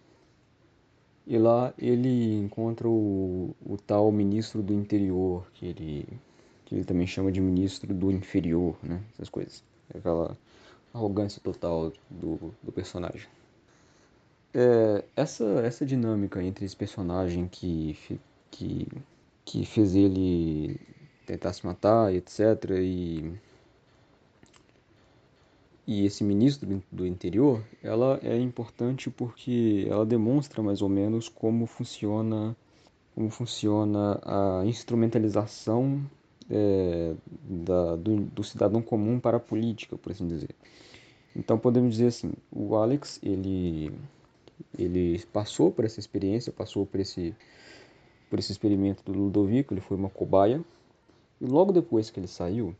E 1.25 1.37
lá 1.37 1.73
ele 1.77 2.39
encontra 2.39 2.87
o, 2.87 3.55
o 3.65 3.77
tal 3.77 4.11
ministro 4.11 4.61
do 4.61 4.73
interior, 4.73 5.45
que 5.53 5.67
ele, 5.67 6.07
que 6.65 6.75
ele 6.75 6.83
também 6.83 7.05
chama 7.05 7.31
de 7.31 7.39
ministro 7.39 7.93
do 7.93 8.11
inferior, 8.11 8.75
né? 8.83 9.01
Essas 9.13 9.29
coisas. 9.29 9.63
Aquela 9.93 10.37
arrogância 10.93 11.41
total 11.43 11.91
do, 12.09 12.53
do 12.61 12.71
personagem. 12.71 13.27
É, 14.53 15.03
essa, 15.15 15.45
essa 15.63 15.85
dinâmica 15.85 16.43
entre 16.43 16.65
esse 16.65 16.75
personagem 16.75 17.47
que, 17.47 17.97
que, 18.49 18.87
que 19.45 19.65
fez 19.65 19.95
ele 19.95 20.79
tentar 21.25 21.53
se 21.53 21.65
matar, 21.65 22.13
etc., 22.13 22.71
e 22.71 23.31
e 25.88 26.05
esse 26.05 26.23
ministro 26.23 26.81
do 26.91 27.05
interior, 27.05 27.63
ela 27.81 28.19
é 28.21 28.38
importante 28.38 29.09
porque 29.09 29.85
ela 29.89 30.05
demonstra 30.05 30.61
mais 30.61 30.81
ou 30.81 30.89
menos 30.89 31.27
como 31.27 31.65
funciona 31.65 32.55
como 33.13 33.29
funciona 33.29 34.19
a 34.23 34.65
instrumentalização 34.65 36.01
é, 36.50 37.13
da, 37.43 37.95
do, 37.97 38.21
do, 38.21 38.43
cidadão 38.43 38.81
comum 38.81 39.19
para 39.19 39.35
a 39.35 39.39
política, 39.39 39.97
por 39.97 40.13
assim 40.13 40.27
dizer. 40.27 40.55
Então 41.35 41.57
podemos 41.57 41.91
dizer 41.91 42.07
assim, 42.07 42.31
o 42.51 42.75
Alex 42.75 43.19
ele 43.21 43.91
ele 44.77 45.21
passou 45.33 45.71
por 45.71 45.83
essa 45.83 46.00
experiência, 46.00 46.53
passou 46.53 46.85
por 46.85 47.00
esse 47.00 47.35
por 48.29 48.39
esse 48.39 48.51
experimento 48.51 49.03
do 49.03 49.11
Ludovico, 49.11 49.73
ele 49.73 49.81
foi 49.81 49.97
uma 49.97 50.09
cobaia 50.09 50.63
e 51.41 51.45
logo 51.45 51.73
depois 51.73 52.09
que 52.09 52.19
ele 52.19 52.27
saiu, 52.27 52.75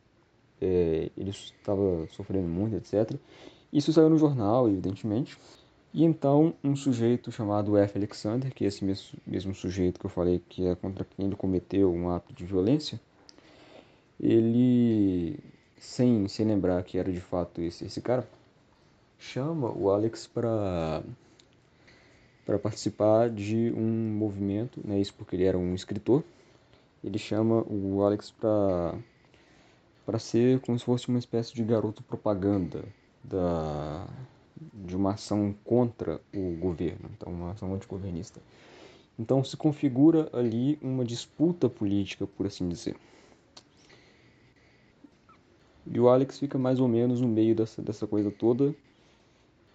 é, 0.62 1.10
ele 1.18 1.32
estava 1.32 2.08
sofrendo 2.12 2.48
muito, 2.48 2.76
etc. 2.76 3.18
Isso 3.74 3.92
saiu 3.92 4.10
no 4.10 4.18
jornal, 4.18 4.70
evidentemente. 4.70 5.38
E 5.94 6.06
então 6.06 6.54
um 6.64 6.76
sujeito 6.76 7.32
chamado 7.32 7.78
F. 7.78 7.98
Alexander, 7.98 8.54
que 8.54 8.64
é 8.64 8.68
esse 8.68 8.84
mesmo, 8.86 9.20
mesmo 9.26 9.54
sujeito 9.54 10.00
que 10.00 10.06
eu 10.06 10.10
falei 10.10 10.42
que 10.48 10.66
é 10.66 10.76
contra 10.76 11.04
quem 11.04 11.26
ele 11.26 11.36
cometeu 11.36 11.92
um 11.92 12.10
ato 12.10 12.34
de 12.34 12.46
violência, 12.46 13.00
ele, 14.20 15.38
sem 15.78 16.28
se 16.28 16.44
lembrar 16.44 16.82
que 16.84 16.98
era 16.98 17.12
de 17.12 17.20
fato 17.20 17.62
esse, 17.62 17.84
esse 17.86 18.00
cara, 18.00 18.28
chama 19.20 19.70
o 19.72 19.90
Alex 19.90 20.28
para 20.28 21.04
para 22.46 22.58
participar 22.58 23.30
de 23.30 23.72
um 23.76 24.16
movimento, 24.18 24.82
né, 24.84 25.00
isso 25.00 25.14
porque 25.14 25.36
ele 25.36 25.46
era 25.46 25.58
um 25.58 25.76
escritor. 25.76 26.24
Ele 27.04 27.18
chama 27.18 27.64
o 27.68 28.04
Alex 28.04 28.32
para 28.32 28.96
para 30.06 30.20
ser 30.20 30.60
como 30.62 30.78
se 30.78 30.86
fosse 30.86 31.08
uma 31.10 31.20
espécie 31.20 31.54
de 31.54 31.64
garoto 31.64 32.04
propaganda 32.04 32.84
da, 33.24 34.08
de 34.74 34.96
uma 34.96 35.14
ação 35.14 35.56
contra 35.64 36.20
o 36.34 36.56
governo, 36.58 37.10
então 37.16 37.32
uma 37.32 37.52
ação 37.52 37.74
antigovernista. 37.74 38.42
Então 39.18 39.44
se 39.44 39.56
configura 39.56 40.30
ali 40.34 40.80
uma 40.82 41.06
disputa 41.06 41.70
política, 41.70 42.26
por 42.26 42.46
assim 42.46 42.68
dizer. 42.68 42.96
E 45.86 46.00
o 46.00 46.08
Alex 46.08 46.40
fica 46.40 46.58
mais 46.58 46.80
ou 46.80 46.88
menos 46.88 47.22
no 47.22 47.28
meio 47.28 47.56
dessa, 47.56 47.82
dessa 47.82 48.08
coisa 48.08 48.32
toda 48.32 48.74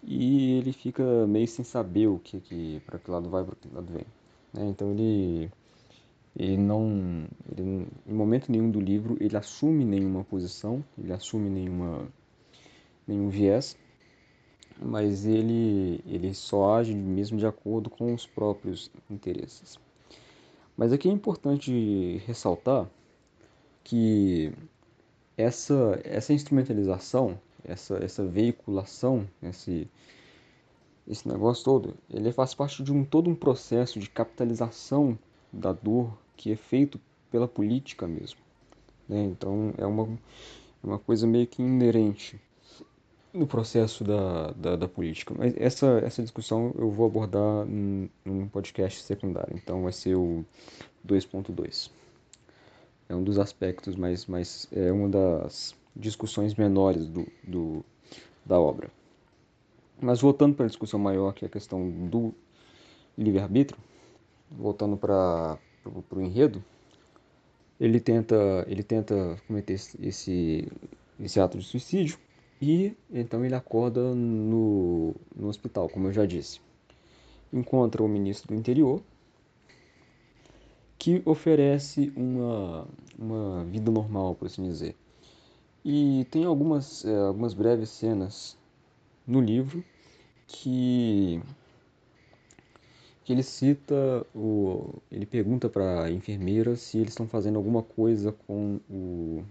e 0.02 0.52
ele 0.58 0.72
fica 0.72 1.26
meio 1.26 1.48
sem 1.48 1.64
saber 1.64 2.06
o 2.06 2.18
que, 2.18 2.40
que 2.40 2.80
para 2.86 2.98
que 2.98 3.10
lado 3.10 3.28
vai, 3.28 3.44
para 3.44 3.56
que 3.56 3.68
lado 3.74 3.92
vem. 3.92 4.06
Né? 4.52 4.68
Então 4.68 4.92
ele 4.92 5.50
ele 6.38 6.58
não, 6.58 7.26
ele, 7.50 7.88
em 8.06 8.12
momento 8.12 8.52
nenhum 8.52 8.70
do 8.70 8.78
livro, 8.78 9.16
ele 9.18 9.34
assume 9.36 9.86
nenhuma 9.86 10.22
posição, 10.22 10.84
ele 10.98 11.12
assume 11.12 11.48
nenhuma, 11.48 12.06
nenhum 13.06 13.30
viés, 13.30 13.74
mas 14.78 15.24
ele, 15.24 16.02
ele 16.06 16.34
só 16.34 16.76
age 16.76 16.94
mesmo 16.94 17.38
de 17.38 17.46
acordo 17.46 17.88
com 17.88 18.12
os 18.12 18.26
próprios 18.26 18.90
interesses. 19.10 19.78
Mas 20.76 20.92
aqui 20.92 21.08
é 21.08 21.12
importante 21.12 22.20
ressaltar 22.26 22.86
que 23.82 24.52
essa, 25.38 25.98
essa 26.04 26.34
instrumentalização, 26.34 27.40
essa, 27.64 27.96
essa 27.96 28.26
veiculação, 28.26 29.26
esse, 29.42 29.88
esse 31.08 31.26
negócio 31.26 31.64
todo, 31.64 31.96
ele 32.10 32.30
faz 32.30 32.52
parte 32.52 32.82
de 32.82 32.92
um 32.92 33.06
todo 33.06 33.30
um 33.30 33.34
processo 33.34 33.98
de 33.98 34.10
capitalização 34.10 35.18
da 35.50 35.72
dor 35.72 36.12
que 36.36 36.52
é 36.52 36.56
feito 36.56 37.00
pela 37.30 37.48
política 37.48 38.06
mesmo. 38.06 38.40
Né? 39.08 39.24
Então 39.24 39.72
é 39.78 39.86
uma, 39.86 40.04
é 40.04 40.86
uma 40.86 40.98
coisa 40.98 41.26
meio 41.26 41.46
que 41.46 41.62
inerente 41.62 42.40
no 43.32 43.46
processo 43.46 44.02
da, 44.02 44.52
da, 44.52 44.76
da, 44.76 44.88
política. 44.88 45.34
Mas 45.36 45.54
essa, 45.56 46.00
essa 46.04 46.22
discussão 46.22 46.74
eu 46.78 46.90
vou 46.90 47.06
abordar 47.06 47.66
num 47.66 48.48
podcast 48.50 49.02
secundário, 49.02 49.54
então 49.54 49.82
vai 49.82 49.92
ser 49.92 50.14
o 50.14 50.44
2.2. 51.06 51.90
É 53.08 53.14
um 53.14 53.22
dos 53.22 53.38
aspectos, 53.38 53.94
mas, 53.94 54.26
mas 54.26 54.66
é 54.72 54.90
uma 54.90 55.08
das 55.08 55.74
discussões 55.94 56.54
menores 56.54 57.06
do, 57.08 57.26
do, 57.46 57.84
da 58.44 58.58
obra. 58.58 58.90
Mas 60.00 60.20
voltando 60.20 60.54
para 60.54 60.66
a 60.66 60.68
discussão 60.68 60.98
maior, 60.98 61.32
que 61.32 61.44
é 61.44 61.48
a 61.48 61.50
questão 61.50 61.88
do 62.08 62.34
livre-arbítrio, 63.16 63.78
voltando 64.50 64.96
para 64.96 65.58
para 65.90 66.18
o 66.18 66.22
enredo, 66.22 66.62
ele 67.78 68.00
tenta, 68.00 68.64
ele 68.68 68.82
tenta 68.82 69.36
cometer 69.46 69.74
esse, 69.74 70.68
esse 71.20 71.40
ato 71.40 71.58
de 71.58 71.64
suicídio 71.64 72.18
e 72.60 72.96
então 73.10 73.44
ele 73.44 73.54
acorda 73.54 74.14
no, 74.14 75.14
no 75.34 75.48
hospital, 75.48 75.88
como 75.88 76.08
eu 76.08 76.12
já 76.12 76.24
disse. 76.24 76.60
Encontra 77.52 78.02
o 78.02 78.08
ministro 78.08 78.48
do 78.48 78.58
interior, 78.58 79.02
que 80.98 81.22
oferece 81.24 82.12
uma, 82.16 82.88
uma 83.18 83.64
vida 83.64 83.90
normal, 83.90 84.34
por 84.34 84.46
assim 84.46 84.64
dizer. 84.64 84.96
E 85.84 86.26
tem 86.30 86.44
algumas, 86.44 87.04
é, 87.04 87.16
algumas 87.16 87.54
breves 87.54 87.90
cenas 87.90 88.58
no 89.26 89.40
livro 89.40 89.84
que 90.48 91.40
que 93.26 93.32
ele 93.32 93.42
cita 93.42 94.24
o 94.32 95.02
ele 95.10 95.26
pergunta 95.26 95.68
para 95.68 96.04
a 96.04 96.10
enfermeira 96.12 96.76
se 96.76 96.96
eles 96.98 97.10
estão 97.10 97.26
fazendo 97.26 97.56
alguma 97.56 97.82
coisa 97.82 98.30
com 98.46 98.78
o 98.88 99.42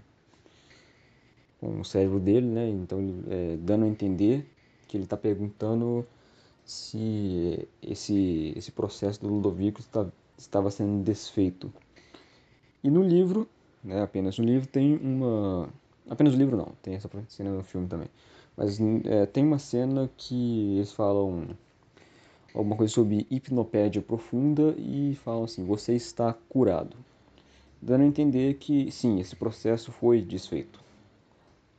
com 1.59 1.81
o 1.81 1.85
cérebro 1.85 2.19
dele, 2.19 2.47
né? 2.47 2.69
Então 2.69 2.99
é, 3.29 3.57
dando 3.57 3.83
a 3.83 3.87
entender 3.87 4.45
que 4.87 4.95
ele 4.95 5.03
está 5.03 5.17
perguntando 5.17 6.07
se 6.63 7.67
esse 7.83 8.53
esse 8.55 8.71
processo 8.71 9.19
do 9.21 9.27
Ludovico 9.27 9.81
está, 9.81 10.07
estava 10.37 10.71
sendo 10.71 11.03
desfeito. 11.03 11.71
E 12.81 12.89
no 12.89 13.03
livro, 13.03 13.45
né, 13.83 14.01
apenas 14.01 14.39
no 14.39 14.45
livro 14.45 14.67
tem 14.69 14.95
uma 14.97 15.67
apenas 16.09 16.31
no 16.33 16.39
livro 16.39 16.55
não, 16.55 16.71
tem 16.81 16.95
essa 16.95 17.09
cena 17.27 17.51
no 17.51 17.63
filme 17.63 17.89
também. 17.89 18.07
Mas 18.55 18.79
é, 19.03 19.25
tem 19.25 19.43
uma 19.43 19.59
cena 19.59 20.09
que 20.15 20.77
eles 20.77 20.93
falam 20.93 21.49
alguma 22.55 22.75
coisa 22.75 22.93
sobre 22.93 23.27
hipnopédia 23.29 24.01
profunda 24.01 24.73
e 24.77 25.15
falam 25.23 25.43
assim: 25.43 25.63
você 25.63 25.93
está 25.93 26.33
curado. 26.47 26.95
Dando 27.81 28.01
a 28.01 28.07
entender 28.07 28.55
que 28.55 28.89
sim, 28.91 29.19
esse 29.19 29.35
processo 29.35 29.91
foi 29.91 30.21
desfeito. 30.21 30.79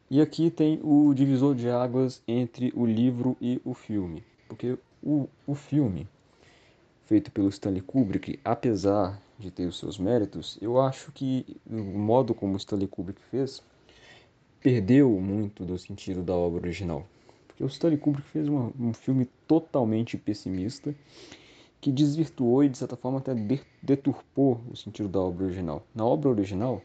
E 0.08 0.20
aqui 0.20 0.50
tem 0.50 0.78
o 0.84 1.12
divisor 1.12 1.54
de 1.54 1.68
águas 1.68 2.22
entre 2.28 2.72
o 2.76 2.86
livro 2.86 3.36
e 3.40 3.60
o 3.64 3.74
filme. 3.74 4.22
Porque 4.46 4.78
o, 5.02 5.28
o 5.44 5.54
filme, 5.54 6.06
feito 7.06 7.32
pelo 7.32 7.48
Stanley 7.48 7.80
Kubrick, 7.80 8.38
apesar 8.44 9.20
de 9.36 9.50
ter 9.50 9.66
os 9.66 9.78
seus 9.78 9.98
méritos, 9.98 10.56
eu 10.62 10.80
acho 10.80 11.10
que 11.10 11.44
o 11.68 11.98
modo 11.98 12.34
como 12.34 12.56
Stanley 12.56 12.86
Kubrick 12.86 13.20
fez 13.30 13.60
perdeu 14.60 15.10
muito 15.20 15.64
do 15.64 15.76
sentido 15.76 16.22
da 16.22 16.34
obra 16.34 16.60
original. 16.60 17.06
Porque 17.56 17.64
o 17.64 17.68
Stanley 17.68 17.96
Kubrick 17.96 18.28
fez 18.28 18.46
uma, 18.48 18.70
um 18.78 18.92
filme 18.92 19.26
totalmente 19.48 20.18
pessimista 20.18 20.94
que 21.80 21.90
desvirtuou 21.90 22.62
e, 22.62 22.68
de 22.68 22.76
certa 22.76 22.96
forma, 22.96 23.18
até 23.18 23.34
deturpou 23.82 24.60
o 24.70 24.76
sentido 24.76 25.08
da 25.08 25.20
obra 25.20 25.46
original. 25.46 25.82
Na 25.94 26.04
obra 26.04 26.28
original, 26.28 26.82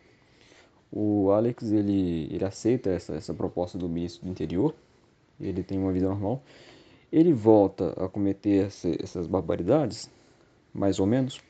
o 0.89 1.29
Alex 1.31 1.69
ele, 1.73 2.29
ele 2.31 2.45
aceita 2.45 2.89
essa, 2.89 3.13
essa 3.15 3.33
proposta 3.33 3.77
do 3.77 3.89
ministro 3.89 4.23
do 4.23 4.31
interior, 4.31 4.73
ele 5.41 5.61
tem 5.61 5.77
uma 5.77 5.91
vida 5.91 6.07
normal, 6.07 6.41
ele 7.11 7.33
volta 7.33 7.91
a 8.01 8.07
cometer 8.07 8.67
essa, 8.67 8.89
essas 9.03 9.27
barbaridades, 9.27 10.09
mais 10.73 11.01
ou 11.01 11.05
menos, 11.05 11.41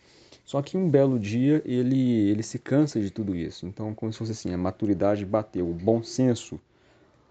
só 0.44 0.64
que 0.64 0.76
um 0.76 0.90
belo 0.90 1.20
dia 1.20 1.62
ele, 1.64 2.28
ele 2.28 2.42
se 2.42 2.58
cansa 2.58 3.00
de 3.00 3.12
tudo 3.12 3.36
isso. 3.36 3.68
Então, 3.68 3.94
como 3.94 4.12
se 4.12 4.18
fosse 4.18 4.32
assim, 4.32 4.52
a 4.52 4.58
maturidade 4.58 5.24
bateu, 5.28 5.70
o 5.70 5.74
bom 5.74 6.02
senso 6.02 6.60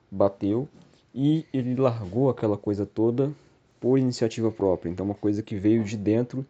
bateu 0.08 0.68
e 1.14 1.44
ele 1.52 1.74
largou 1.74 2.30
aquela 2.30 2.56
coisa 2.56 2.86
toda 2.86 3.32
por 3.80 3.98
iniciativa 3.98 4.50
própria. 4.50 4.90
Então, 4.90 5.06
uma 5.06 5.14
coisa 5.14 5.42
que 5.42 5.56
veio 5.56 5.82
de 5.82 5.96
dentro, 5.96 6.46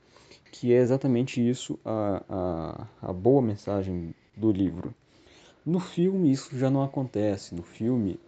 que 0.51 0.73
é 0.73 0.79
exatamente 0.79 1.47
isso, 1.47 1.79
a, 1.85 2.23
a, 2.29 3.11
a 3.11 3.13
boa 3.13 3.41
mensagem 3.41 4.15
do 4.37 4.51
livro. 4.51 4.95
No 5.65 5.79
filme 5.79 6.33
isso 6.33 6.57
já 6.59 6.71
não 6.71 6.83
acontece. 6.83 7.55
No 7.55 7.63
filme, 7.63 8.19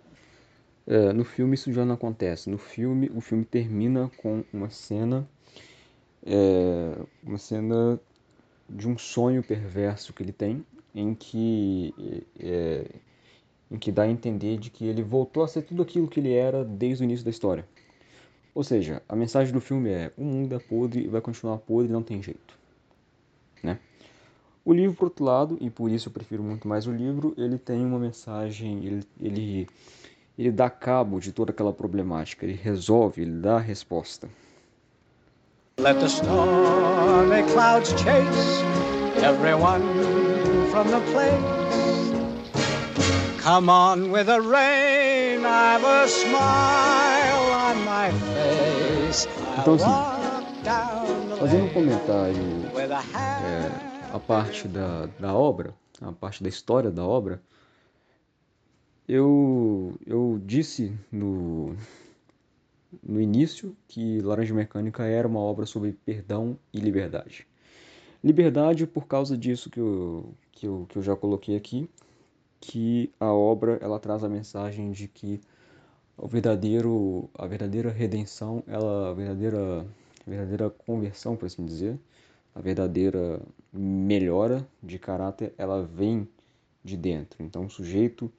é, 0.86 1.12
no 1.12 1.24
filme 1.24 1.54
isso 1.54 1.72
já 1.72 1.84
não 1.84 1.94
acontece. 1.94 2.48
No 2.48 2.58
filme, 2.58 3.10
o 3.14 3.20
filme 3.20 3.44
termina 3.44 4.10
com 4.18 4.44
uma 4.52 4.70
cena, 4.70 5.28
é, 6.24 6.96
uma 7.24 7.38
cena 7.38 7.98
de 8.68 8.88
um 8.88 8.96
sonho 8.96 9.42
perverso 9.42 10.12
que 10.12 10.22
ele 10.22 10.32
tem, 10.32 10.64
em 10.94 11.14
que 11.14 12.24
é, 12.38 12.86
em 13.72 13.78
que 13.78 13.90
dá 13.90 14.02
a 14.02 14.08
entender 14.08 14.58
de 14.58 14.68
que 14.68 14.86
ele 14.86 15.02
voltou 15.02 15.42
a 15.42 15.48
ser 15.48 15.62
tudo 15.62 15.82
aquilo 15.82 16.06
que 16.06 16.20
ele 16.20 16.32
era 16.34 16.62
desde 16.62 17.02
o 17.02 17.06
início 17.06 17.24
da 17.24 17.30
história. 17.30 17.66
Ou 18.54 18.62
seja, 18.62 19.02
a 19.08 19.16
mensagem 19.16 19.52
do 19.52 19.62
filme 19.62 19.88
é: 19.88 20.12
o 20.16 20.22
mundo 20.22 20.54
é 20.54 20.58
podre 20.58 21.04
e 21.04 21.08
vai 21.08 21.22
continuar 21.22 21.56
podre, 21.56 21.90
não 21.90 22.02
tem 22.02 22.22
jeito, 22.22 22.58
né? 23.62 23.78
O 24.62 24.74
livro, 24.74 24.94
por 24.94 25.06
outro 25.06 25.24
lado, 25.24 25.58
e 25.60 25.70
por 25.70 25.90
isso 25.90 26.08
eu 26.08 26.12
prefiro 26.12 26.42
muito 26.42 26.68
mais 26.68 26.86
o 26.86 26.92
livro, 26.92 27.34
ele 27.36 27.58
tem 27.58 27.84
uma 27.84 27.98
mensagem, 27.98 28.84
ele, 28.84 29.04
ele, 29.20 29.68
ele 30.38 30.52
dá 30.52 30.68
cabo 30.68 31.18
de 31.18 31.32
toda 31.32 31.50
aquela 31.50 31.72
problemática, 31.72 32.44
ele 32.44 32.54
resolve, 32.54 33.22
ele 33.22 33.40
dá 33.40 33.56
a 33.56 33.60
resposta. 33.60 34.28
Let 35.80 35.98
the 35.98 36.06
stormy 36.06 37.42
clouds 37.54 37.90
chase 37.98 38.62
everyone 39.24 39.82
from 40.70 40.88
the 40.90 41.00
place. 41.10 41.61
Come 43.42 43.70
on 43.70 44.12
with 44.12 44.26
the 44.26 44.40
rain, 44.40 45.44
I've 45.44 45.82
a 45.84 46.06
smile 46.06 47.50
on 47.50 47.84
my 47.84 48.12
face. 48.34 49.26
Então, 49.58 49.74
assim, 49.74 51.38
fazendo 51.40 51.64
um 51.64 51.68
comentário 51.70 52.40
é, 52.78 54.14
a 54.14 54.20
parte 54.20 54.68
da, 54.68 55.06
da 55.18 55.34
obra, 55.34 55.74
a 56.00 56.12
parte 56.12 56.40
da 56.40 56.48
história 56.48 56.88
da 56.88 57.04
obra, 57.04 57.42
eu, 59.08 59.96
eu 60.06 60.40
disse 60.46 60.96
no, 61.10 61.74
no 63.02 63.20
início 63.20 63.76
que 63.88 64.20
Laranja 64.20 64.54
Mecânica 64.54 65.02
era 65.02 65.26
uma 65.26 65.40
obra 65.40 65.66
sobre 65.66 65.98
perdão 66.04 66.56
e 66.72 66.78
liberdade. 66.78 67.44
Liberdade 68.22 68.86
por 68.86 69.08
causa 69.08 69.36
disso 69.36 69.68
que 69.68 69.80
eu, 69.80 70.32
que 70.52 70.64
eu, 70.64 70.86
que 70.88 70.96
eu 70.96 71.02
já 71.02 71.16
coloquei 71.16 71.56
aqui, 71.56 71.90
que 72.62 73.12
a 73.18 73.32
obra 73.32 73.76
ela 73.82 73.98
traz 73.98 74.22
a 74.22 74.28
mensagem 74.28 74.92
de 74.92 75.08
que 75.08 75.40
o 76.16 76.28
verdadeiro, 76.28 77.28
a 77.34 77.44
verdadeira 77.44 77.90
redenção, 77.90 78.62
ela, 78.68 79.10
a 79.10 79.12
verdadeira, 79.12 79.84
a 80.24 80.30
verdadeira 80.30 80.70
conversão, 80.70 81.34
por 81.36 81.46
assim 81.46 81.66
dizer, 81.66 81.98
a 82.54 82.60
verdadeira 82.60 83.42
melhora 83.72 84.64
de 84.80 84.96
caráter 84.96 85.52
ela 85.58 85.82
vem 85.82 86.28
de 86.84 86.96
dentro. 86.96 87.42
Então 87.42 87.66
o 87.66 87.70
sujeito 87.70 88.30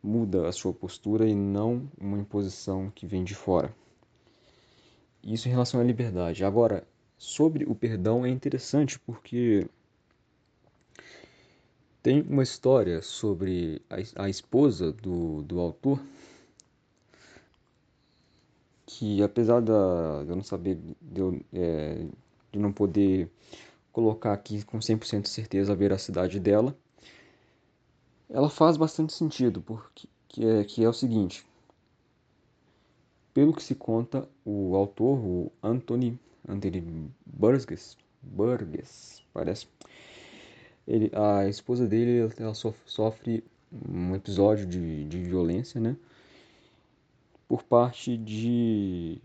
muda 0.00 0.46
a 0.46 0.52
sua 0.52 0.72
postura 0.72 1.28
e 1.28 1.34
não 1.34 1.88
uma 2.00 2.18
imposição 2.18 2.88
que 2.94 3.04
vem 3.04 3.24
de 3.24 3.34
fora. 3.34 3.74
Isso 5.24 5.48
em 5.48 5.50
relação 5.50 5.80
à 5.80 5.82
liberdade. 5.82 6.44
Agora, 6.44 6.86
sobre 7.18 7.64
o 7.64 7.74
perdão 7.74 8.24
é 8.24 8.28
interessante 8.28 8.96
porque 9.00 9.66
tem 12.02 12.22
uma 12.22 12.42
história 12.42 13.00
sobre 13.02 13.80
a, 13.88 14.24
a 14.24 14.28
esposa 14.28 14.92
do, 14.92 15.42
do 15.42 15.60
autor 15.60 16.00
que 18.86 19.22
apesar 19.22 19.60
da, 19.60 20.22
de 20.24 20.30
eu 20.30 20.36
não 20.36 20.42
saber 20.42 20.78
de, 21.00 21.20
eu, 21.20 21.40
é, 21.52 22.04
de 22.50 22.58
não 22.58 22.72
poder 22.72 23.30
colocar 23.92 24.32
aqui 24.32 24.62
com 24.64 24.78
100% 24.78 25.22
de 25.22 25.28
certeza 25.28 25.72
a 25.72 25.76
veracidade 25.76 26.38
dela, 26.38 26.76
ela 28.28 28.48
faz 28.50 28.76
bastante 28.76 29.12
sentido, 29.12 29.60
porque 29.60 30.08
que 30.28 30.46
é, 30.46 30.64
que 30.64 30.82
é 30.82 30.88
o 30.88 30.92
seguinte. 30.92 31.46
Pelo 33.34 33.52
que 33.52 33.62
se 33.62 33.74
conta, 33.74 34.28
o 34.44 34.74
autor, 34.74 35.18
o 35.18 35.52
Anthony, 35.62 36.18
Anthony 36.48 37.10
Burgess, 37.26 37.96
Burgess, 38.22 39.22
parece, 39.32 39.66
ele, 40.86 41.10
a 41.14 41.48
esposa 41.48 41.86
dele 41.86 42.30
ela 42.38 42.54
sofre 42.54 43.44
um 43.88 44.14
episódio 44.14 44.66
de, 44.66 45.04
de 45.04 45.18
violência, 45.22 45.80
né? 45.80 45.96
Por 47.48 47.62
parte 47.62 48.16
de, 48.16 49.18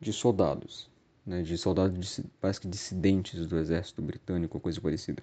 de 0.00 0.12
soldados 0.12 0.90
né, 1.30 1.42
de 1.42 1.56
soldados 1.56 2.20
parece 2.40 2.60
que 2.60 2.68
dissidentes 2.68 3.46
do 3.46 3.56
exército 3.56 4.02
britânico 4.02 4.58
coisa 4.58 4.80
parecida. 4.80 5.22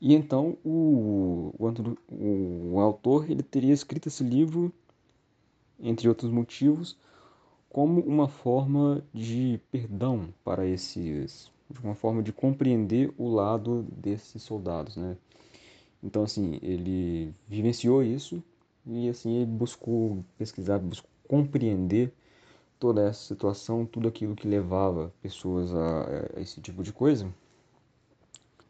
E 0.00 0.14
então 0.14 0.56
o, 0.64 1.54
o, 1.58 2.72
o 2.72 2.80
autor 2.80 3.30
ele 3.30 3.42
teria 3.42 3.72
escrito 3.72 4.08
esse 4.08 4.24
livro, 4.24 4.72
entre 5.78 6.08
outros 6.08 6.30
motivos, 6.30 6.96
como 7.68 8.00
uma 8.00 8.28
forma 8.28 9.04
de 9.12 9.60
perdão 9.70 10.34
para 10.42 10.66
esses, 10.66 11.50
de 11.70 11.80
uma 11.80 11.94
forma 11.94 12.22
de 12.22 12.32
compreender 12.32 13.12
o 13.16 13.28
lado 13.28 13.82
desses 13.90 14.42
soldados, 14.42 14.96
né? 14.96 15.16
Então 16.02 16.22
assim 16.22 16.58
ele 16.62 17.34
vivenciou 17.46 18.02
isso 18.02 18.42
e 18.86 19.08
assim 19.08 19.36
ele 19.36 19.46
buscou 19.46 20.24
pesquisar, 20.36 20.78
buscou 20.78 21.10
compreender 21.28 22.12
toda 22.80 23.02
essa 23.02 23.22
situação, 23.22 23.84
tudo 23.84 24.08
aquilo 24.08 24.34
que 24.34 24.48
levava 24.48 25.12
pessoas 25.20 25.72
a, 25.74 26.26
a 26.36 26.40
esse 26.40 26.60
tipo 26.62 26.82
de 26.82 26.92
coisa, 26.92 27.32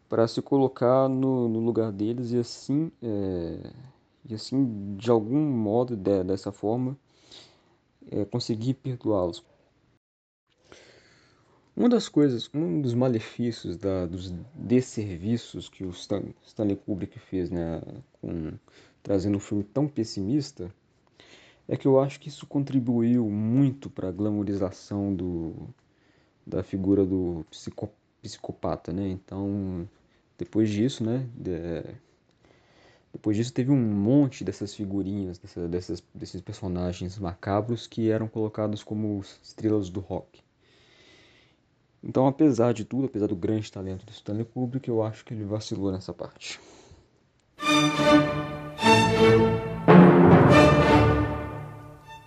para 0.08 0.26
se 0.26 0.42
colocar 0.42 1.08
no, 1.08 1.48
no, 1.48 1.60
lugar 1.60 1.92
deles 1.92 2.32
e 2.32 2.38
assim, 2.38 2.90
é, 3.00 3.70
e 4.28 4.34
assim 4.34 4.96
de 4.96 5.08
algum 5.08 5.38
modo, 5.38 5.96
de, 5.96 6.24
dessa 6.24 6.50
forma, 6.50 6.98
é, 8.10 8.24
conseguir 8.24 8.74
perdoá-los. 8.74 9.44
Uma 11.80 11.88
das 11.88 12.10
coisas, 12.10 12.50
um 12.52 12.82
dos 12.82 12.92
malefícios 12.92 13.78
da, 13.78 14.04
dos 14.04 14.34
desserviços 14.54 15.66
que 15.70 15.82
o 15.82 15.88
Stan, 15.88 16.22
Stanley 16.46 16.76
Kubrick 16.76 17.18
fez, 17.18 17.50
né, 17.50 17.80
com, 18.20 18.52
trazendo 19.02 19.38
um 19.38 19.40
filme 19.40 19.64
tão 19.64 19.88
pessimista, 19.88 20.70
é 21.66 21.78
que 21.78 21.88
eu 21.88 21.98
acho 21.98 22.20
que 22.20 22.28
isso 22.28 22.46
contribuiu 22.46 23.30
muito 23.30 23.88
para 23.88 24.10
a 24.10 24.12
glamorização 24.12 25.14
do, 25.14 25.54
da 26.46 26.62
figura 26.62 27.02
do 27.02 27.46
psico, 27.50 27.90
psicopata, 28.20 28.92
né? 28.92 29.08
Então, 29.08 29.88
depois 30.36 30.68
disso, 30.68 31.02
né? 31.02 31.26
De, 31.34 31.82
depois 33.10 33.38
disso 33.38 33.54
teve 33.54 33.70
um 33.70 33.80
monte 33.80 34.44
dessas 34.44 34.74
figurinhas, 34.74 35.38
dessa, 35.38 35.66
dessas, 35.66 36.04
desses 36.14 36.42
personagens 36.42 37.18
macabros 37.18 37.86
que 37.86 38.10
eram 38.10 38.28
colocados 38.28 38.84
como 38.84 39.24
estrelas 39.42 39.88
do 39.88 40.00
rock. 40.00 40.42
Então, 42.02 42.26
apesar 42.26 42.72
de 42.72 42.84
tudo, 42.84 43.06
apesar 43.06 43.26
do 43.26 43.36
grande 43.36 43.70
talento 43.70 44.06
do 44.06 44.12
Stanley 44.12 44.44
Kubrick, 44.44 44.88
eu 44.88 45.02
acho 45.02 45.24
que 45.24 45.34
ele 45.34 45.44
vacilou 45.44 45.92
nessa 45.92 46.14
parte. 46.14 46.58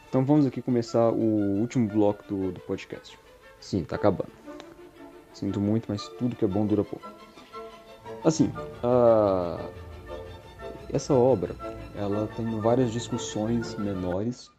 Então 0.08 0.24
vamos 0.24 0.46
aqui 0.46 0.62
começar 0.62 1.10
o 1.10 1.60
último 1.60 1.88
bloco 1.88 2.24
do, 2.28 2.52
do 2.52 2.60
podcast. 2.60 3.18
Sim, 3.60 3.84
tá 3.84 3.96
acabando. 3.96 4.32
Sinto 5.34 5.60
muito, 5.60 5.88
mas 5.90 6.08
tudo 6.20 6.36
que 6.36 6.46
é 6.46 6.48
bom 6.48 6.68
dura 6.68 6.84
pouco. 6.84 7.10
Assim, 8.24 8.52
essa 10.94 11.16
obra 11.16 11.56
ela 11.96 12.28
tem 12.36 12.60
várias 12.60 12.92
discussões 12.92 13.76
menores 13.76 14.52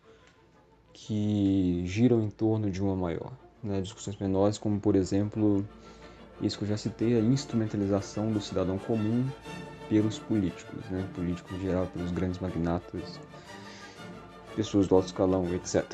que 0.93 1.83
giram 1.87 2.21
em 2.21 2.31
torno 2.31 2.69
de 2.69 2.83
uma 2.83 2.97
maior. 2.97 3.33
Né? 3.65 3.81
Discussões 3.81 4.17
menores, 4.19 4.59
como 4.59 4.79
por 4.79 4.95
exemplo, 4.95 5.67
isso 6.41 6.59
que 6.59 6.65
eu 6.65 6.69
já 6.69 6.77
citei, 6.77 7.17
a 7.17 7.21
instrumentalização 7.21 8.31
do 8.31 8.41
cidadão 8.41 8.79
comum 8.79 9.27
pelos 9.89 10.19
políticos, 10.19 10.85
né? 10.91 11.09
políticos 11.15 11.57
em 11.57 11.61
geral, 11.63 11.87
pelos 11.87 12.11
grandes 12.13 12.39
magnatas, 12.39 13.19
pessoas 14.55 14.87
do 14.87 14.95
alto 14.95 15.07
escalão, 15.07 15.53
etc. 15.55 15.85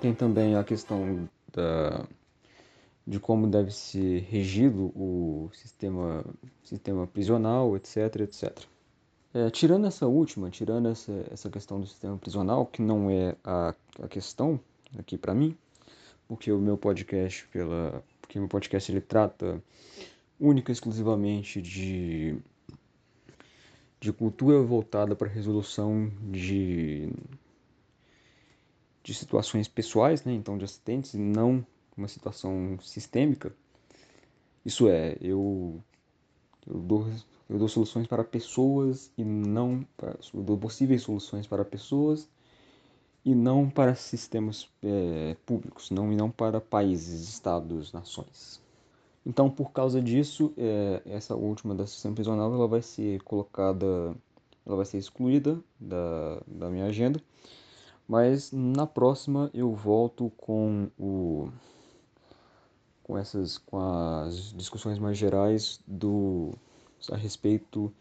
Tem 0.00 0.14
também 0.14 0.56
a 0.56 0.64
questão 0.64 1.28
da, 1.52 2.04
de 3.06 3.20
como 3.20 3.46
deve 3.46 3.70
ser 3.70 4.26
regido 4.30 4.86
o 4.96 5.50
sistema, 5.52 6.24
sistema 6.64 7.06
prisional, 7.06 7.76
etc, 7.76 8.16
etc. 8.22 8.58
É, 9.34 9.48
tirando 9.50 9.86
essa 9.86 10.06
última, 10.06 10.50
tirando 10.50 10.88
essa, 10.88 11.12
essa 11.30 11.48
questão 11.48 11.80
do 11.80 11.86
sistema 11.86 12.18
prisional, 12.18 12.66
que 12.66 12.82
não 12.82 13.10
é 13.10 13.36
a, 13.44 13.74
a 14.02 14.08
questão 14.08 14.60
aqui 14.98 15.16
para 15.16 15.34
mim, 15.34 15.56
porque 16.28 16.50
o 16.50 16.58
meu 16.58 16.76
podcast 16.76 17.46
pela 17.48 18.02
porque 18.20 18.38
meu 18.38 18.48
podcast 18.48 18.90
ele 18.90 19.00
trata 19.00 19.62
única 20.38 20.70
e 20.70 20.74
exclusivamente 20.74 21.60
de 21.60 22.36
de 24.00 24.12
cultura 24.12 24.60
voltada 24.62 25.14
para 25.14 25.28
resolução 25.28 26.10
de 26.30 27.10
de 29.02 29.14
situações 29.14 29.68
pessoais, 29.68 30.24
né? 30.24 30.32
então 30.32 30.56
de 30.56 30.64
acidentes, 30.64 31.14
não 31.14 31.64
uma 31.96 32.08
situação 32.08 32.78
sistêmica. 32.80 33.52
Isso 34.64 34.88
é, 34.88 35.16
eu, 35.20 35.82
eu, 36.66 36.78
dou, 36.78 37.08
eu 37.48 37.58
dou 37.58 37.68
soluções 37.68 38.06
para 38.06 38.22
pessoas 38.22 39.10
e 39.18 39.24
não 39.24 39.84
para, 39.96 40.16
eu 40.32 40.42
dou 40.42 40.56
possíveis 40.56 41.02
soluções 41.02 41.46
para 41.46 41.64
pessoas 41.64 42.28
e 43.24 43.34
não 43.34 43.68
para 43.70 43.94
sistemas 43.94 44.68
é, 44.82 45.36
públicos, 45.46 45.90
não 45.90 46.12
e 46.12 46.16
não 46.16 46.30
para 46.30 46.60
países, 46.60 47.28
estados, 47.28 47.92
nações. 47.92 48.60
Então, 49.24 49.48
por 49.48 49.70
causa 49.70 50.02
disso, 50.02 50.52
é, 50.56 51.02
essa 51.06 51.34
última 51.36 51.74
da 51.74 51.86
sistema 51.86 52.14
prisional 52.14 52.52
ela 52.52 52.66
vai 52.66 52.82
ser 52.82 53.22
colocada, 53.22 53.86
ela 54.66 54.76
vai 54.76 54.84
ser 54.84 54.98
excluída 54.98 55.58
da, 55.80 56.42
da 56.46 56.68
minha 56.68 56.86
agenda 56.86 57.22
mas 58.12 58.52
na 58.52 58.86
próxima 58.86 59.50
eu 59.54 59.72
volto 59.74 60.30
com 60.36 60.90
o 60.98 61.48
com 63.02 63.16
essas 63.16 63.58
com 63.58 63.78
as 63.80 64.52
discussões 64.52 64.98
mais 64.98 65.16
gerais 65.16 65.80
do 65.86 66.52
a 67.10 67.16
respeito 67.16 67.92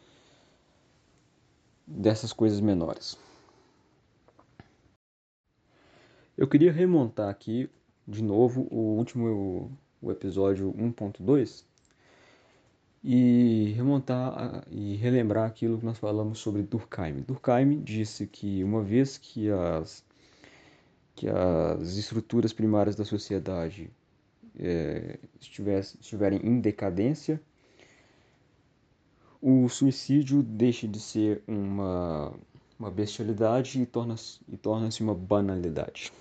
dessas 1.88 2.32
coisas 2.34 2.60
menores. 2.60 3.18
Eu 6.42 6.48
queria 6.48 6.72
remontar 6.72 7.30
aqui 7.30 7.70
de 8.08 8.24
novo 8.24 8.68
o 8.72 8.98
último 8.98 9.78
o 10.02 10.12
episódio 10.12 10.74
1.2 10.74 11.64
e 13.04 13.72
remontar 13.76 14.66
e 14.72 14.96
relembrar 14.96 15.46
aquilo 15.46 15.78
que 15.78 15.86
nós 15.86 16.00
falamos 16.00 16.40
sobre 16.40 16.64
Durkheim. 16.64 17.22
Durkheim 17.28 17.84
disse 17.84 18.26
que 18.26 18.64
uma 18.64 18.82
vez 18.82 19.20
que 19.20 19.52
as, 19.52 20.04
que 21.14 21.28
as 21.30 21.96
estruturas 21.96 22.52
primárias 22.52 22.96
da 22.96 23.06
sociedade 23.06 23.92
é, 24.58 25.20
estiverem 25.40 26.40
em 26.44 26.60
decadência, 26.60 27.40
o 29.40 29.70
suicídio 29.70 30.42
deixa 30.42 30.88
de 30.88 31.00
ser 31.00 31.44
uma, 31.48 32.34
uma 32.80 32.90
bestialidade 32.90 33.80
e 33.80 33.86
torna-se 33.86 34.40
torna 34.60 34.90
uma 35.02 35.14
banalidade. 35.14 36.12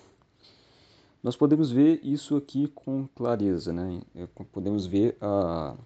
Nós 1.22 1.36
podemos 1.36 1.70
ver 1.70 2.00
isso 2.02 2.34
aqui 2.36 2.68
com 2.68 3.06
clareza, 3.14 3.72
né? 3.72 4.00
É, 4.14 4.26
podemos 4.50 4.86
ver 4.86 5.16
a 5.20 5.76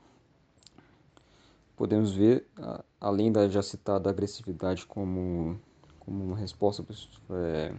podemos 1.77 2.12
ver, 2.12 2.47
além 3.01 3.33
da 3.33 3.49
já 3.49 3.61
citada 3.61 4.09
agressividade 4.09 4.87
como, 4.87 5.59
como 5.99 6.25
uma 6.25 6.37
resposta 6.37 6.85
é, 7.31 7.75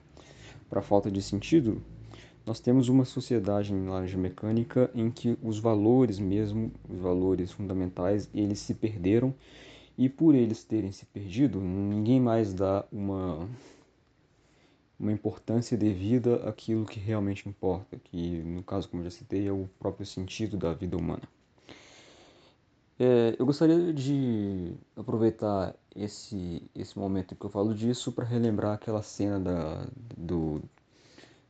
para 0.69 0.79
a 0.79 0.83
falta 0.83 1.09
de 1.09 1.21
sentido, 1.21 1.81
nós 2.45 2.59
temos 2.59 2.89
uma 2.89 3.05
sociedade 3.05 3.73
em 3.73 3.87
laranja 3.87 4.17
mecânica 4.17 4.91
em 4.93 5.09
que 5.09 5.37
os 5.41 5.57
valores 5.57 6.19
mesmo, 6.19 6.71
os 6.89 6.99
valores 6.99 7.51
fundamentais, 7.51 8.29
eles 8.33 8.59
se 8.59 8.73
perderam 8.75 9.33
e 9.97 10.09
por 10.09 10.35
eles 10.35 10.63
terem 10.63 10.91
se 10.91 11.05
perdido, 11.05 11.61
ninguém 11.61 12.19
mais 12.19 12.53
dá 12.53 12.85
uma 12.91 13.47
uma 14.99 15.11
importância 15.11 15.77
devida 15.77 16.47
àquilo 16.47 16.85
que 16.85 16.99
realmente 16.99 17.47
importa, 17.47 17.97
que 17.97 18.41
no 18.43 18.63
caso, 18.63 18.89
como 18.89 19.03
já 19.03 19.09
citei, 19.09 19.47
é 19.47 19.51
o 19.51 19.69
próprio 19.79 20.05
sentido 20.05 20.57
da 20.57 20.73
vida 20.73 20.97
humana. 20.97 21.23
É, 22.97 23.35
eu 23.37 23.45
gostaria 23.45 23.93
de 23.93 24.73
aproveitar 24.95 25.75
esse, 25.93 26.63
esse 26.73 26.97
momento 26.97 27.35
que 27.35 27.45
eu 27.45 27.49
falo 27.49 27.73
disso 27.73 28.11
para 28.11 28.23
relembrar 28.23 28.73
aquela 28.73 29.01
cena 29.01 29.37
da, 29.37 29.87
do, 30.15 30.61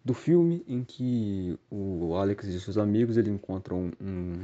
do 0.03 0.13
filme 0.13 0.63
em 0.67 0.83
que 0.83 1.57
o 1.69 2.15
Alex 2.15 2.45
e 2.45 2.59
seus 2.59 2.79
amigos 2.79 3.15
ele 3.15 3.29
encontram 3.29 3.91
um, 4.01 4.43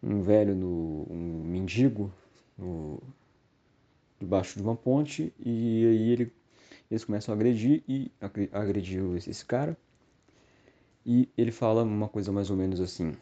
um 0.00 0.22
velho, 0.22 0.54
no, 0.54 1.06
um 1.10 1.42
mendigo 1.44 2.12
no, 2.56 3.02
debaixo 4.20 4.56
de 4.56 4.62
uma 4.62 4.76
ponte 4.76 5.32
e 5.40 5.86
aí 5.86 6.10
ele, 6.10 6.32
eles 6.90 7.04
começam 7.04 7.32
a 7.32 7.36
agredir 7.36 7.82
e 7.88 8.10
agredir 8.52 9.02
esse 9.16 9.44
cara 9.44 9.76
e 11.04 11.28
ele 11.36 11.52
fala 11.52 11.82
uma 11.82 12.08
coisa 12.08 12.32
mais 12.32 12.50
ou 12.50 12.56
menos 12.56 12.80
assim 12.80 13.14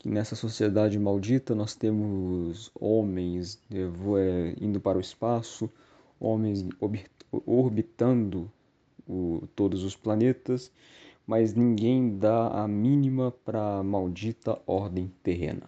que 0.00 0.08
nessa 0.08 0.34
sociedade 0.34 0.98
maldita 0.98 1.54
nós 1.54 1.74
temos 1.74 2.70
homens 2.74 3.60
é, 3.70 4.54
indo 4.58 4.80
para 4.80 4.96
o 4.96 5.00
espaço, 5.00 5.70
homens 6.18 6.66
orbitando 7.44 8.50
o, 9.06 9.46
todos 9.54 9.84
os 9.84 9.94
planetas, 9.94 10.72
mas 11.26 11.52
ninguém 11.52 12.16
dá 12.16 12.48
a 12.48 12.66
mínima 12.66 13.30
para 13.44 13.80
a 13.80 13.82
maldita 13.82 14.58
ordem 14.66 15.12
terrena. 15.22 15.66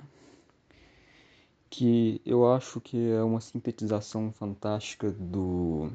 Que 1.68 2.18
eu 2.25 2.51
acho 2.51 2.81
que 2.81 3.11
é 3.11 3.22
uma 3.22 3.40
sintetização 3.42 4.33
fantástica 4.33 5.11
do, 5.11 5.90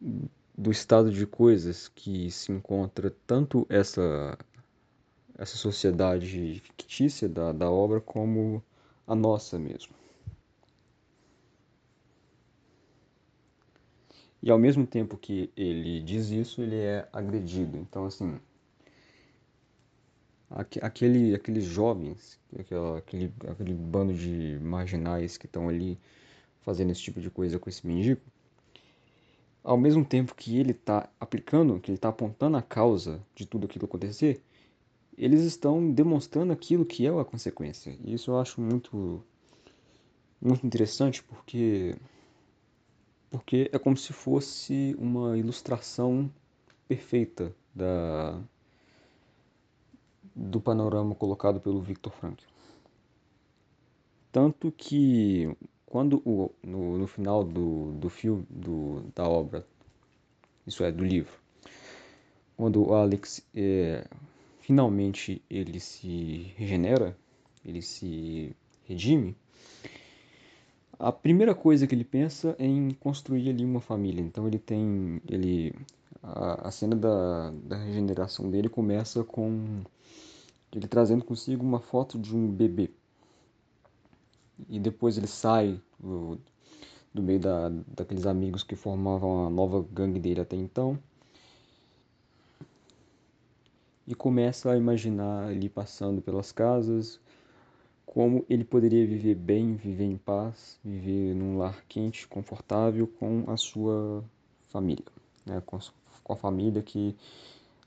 do 0.00 0.70
estado 0.70 1.10
de 1.12 1.26
coisas 1.26 1.88
que 1.88 2.30
se 2.30 2.52
encontra 2.52 3.14
tanto 3.26 3.66
essa 3.68 4.36
essa 5.38 5.56
sociedade 5.56 6.60
fictícia 6.64 7.28
da, 7.28 7.52
da 7.52 7.70
obra 7.70 8.00
como 8.00 8.62
a 9.06 9.14
nossa 9.14 9.56
mesmo. 9.56 9.94
E 14.42 14.50
ao 14.50 14.58
mesmo 14.58 14.86
tempo 14.86 15.16
que 15.16 15.50
ele 15.56 16.00
diz 16.02 16.30
isso, 16.30 16.60
ele 16.60 16.76
é 16.76 17.08
agredido. 17.12 17.76
Então, 17.76 18.04
assim, 18.04 18.38
aquele, 20.80 21.34
aqueles 21.34 21.64
jovens, 21.64 22.38
aquela, 22.58 22.98
aquele, 22.98 23.32
aquele 23.48 23.74
bando 23.74 24.12
de 24.12 24.58
marginais 24.60 25.36
que 25.36 25.46
estão 25.46 25.68
ali 25.68 25.98
fazendo 26.62 26.90
esse 26.90 27.02
tipo 27.02 27.20
de 27.20 27.30
coisa 27.30 27.58
com 27.58 27.68
esse 27.68 27.86
mendigo, 27.86 28.20
ao 29.62 29.76
mesmo 29.76 30.04
tempo 30.04 30.34
que 30.34 30.58
ele 30.58 30.72
está 30.72 31.08
aplicando, 31.20 31.80
que 31.80 31.90
ele 31.90 31.96
está 31.98 32.08
apontando 32.08 32.56
a 32.56 32.62
causa 32.62 33.22
de 33.34 33.46
tudo 33.46 33.66
aquilo 33.66 33.84
acontecer, 33.84 34.40
eles 35.16 35.42
estão 35.42 35.90
demonstrando 35.92 36.52
aquilo 36.52 36.84
que 36.84 37.06
é 37.06 37.10
a 37.10 37.24
consequência. 37.24 37.98
E 38.04 38.14
isso 38.14 38.30
eu 38.30 38.38
acho 38.38 38.60
muito 38.60 39.22
muito 40.40 40.64
interessante 40.64 41.22
porque 41.22 41.96
porque 43.30 43.68
é 43.72 43.78
como 43.78 43.96
se 43.96 44.12
fosse 44.12 44.94
uma 44.98 45.36
ilustração 45.36 46.30
perfeita 46.86 47.54
da 47.74 48.40
do 50.34 50.60
panorama 50.60 51.14
colocado 51.16 51.60
pelo 51.60 51.80
Victor 51.82 52.12
Frankl. 52.12 52.44
Tanto 54.30 54.70
que 54.70 55.52
quando 55.88 56.22
o, 56.24 56.50
no, 56.62 56.98
no 56.98 57.06
final 57.06 57.42
do, 57.42 57.92
do 57.92 58.08
filme, 58.08 58.44
do, 58.50 59.02
da 59.14 59.28
obra, 59.28 59.66
isso 60.66 60.84
é, 60.84 60.92
do 60.92 61.04
livro, 61.04 61.32
quando 62.56 62.86
o 62.86 62.94
Alex 62.94 63.42
é, 63.54 64.06
finalmente 64.60 65.42
ele 65.48 65.80
se 65.80 66.52
regenera, 66.56 67.16
ele 67.64 67.80
se 67.80 68.54
redime, 68.84 69.34
a 70.98 71.12
primeira 71.12 71.54
coisa 71.54 71.86
que 71.86 71.94
ele 71.94 72.04
pensa 72.04 72.56
é 72.58 72.66
em 72.66 72.90
construir 72.90 73.48
ali 73.48 73.64
uma 73.64 73.80
família. 73.80 74.20
Então 74.20 74.46
ele 74.48 74.58
tem, 74.58 75.22
ele, 75.28 75.72
a, 76.22 76.68
a 76.68 76.70
cena 76.70 76.96
da, 76.96 77.50
da 77.50 77.76
regeneração 77.76 78.50
dele 78.50 78.68
começa 78.68 79.22
com 79.22 79.82
ele 80.74 80.86
trazendo 80.86 81.24
consigo 81.24 81.64
uma 81.64 81.80
foto 81.80 82.18
de 82.18 82.36
um 82.36 82.46
bebê. 82.48 82.90
E 84.68 84.78
depois 84.78 85.16
ele 85.18 85.26
sai 85.26 85.80
do, 85.98 86.38
do 87.12 87.22
meio 87.22 87.40
da, 87.40 87.68
daqueles 87.86 88.26
amigos 88.26 88.62
que 88.62 88.74
formavam 88.74 89.46
a 89.46 89.50
nova 89.50 89.84
gangue 89.92 90.18
dele 90.18 90.40
até 90.40 90.56
então 90.56 90.98
e 94.06 94.14
começa 94.14 94.72
a 94.72 94.76
imaginar 94.76 95.48
ali 95.48 95.68
passando 95.68 96.22
pelas 96.22 96.50
casas 96.50 97.20
como 98.06 98.42
ele 98.48 98.64
poderia 98.64 99.06
viver 99.06 99.34
bem, 99.34 99.76
viver 99.76 100.06
em 100.06 100.16
paz, 100.16 100.80
viver 100.82 101.34
num 101.34 101.58
lar 101.58 101.84
quente, 101.86 102.26
confortável 102.26 103.06
com 103.06 103.44
a 103.46 103.56
sua 103.58 104.24
família, 104.70 105.04
né? 105.44 105.62
com, 105.66 105.78
com 106.24 106.32
a 106.32 106.36
família 106.36 106.82
que 106.82 107.14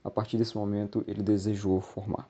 a 0.03 0.12
partir 0.12 0.38
desse 0.38 0.55
momento 0.55 1.03
ele 1.07 1.23
desejou 1.23 1.81
formar. 1.81 2.29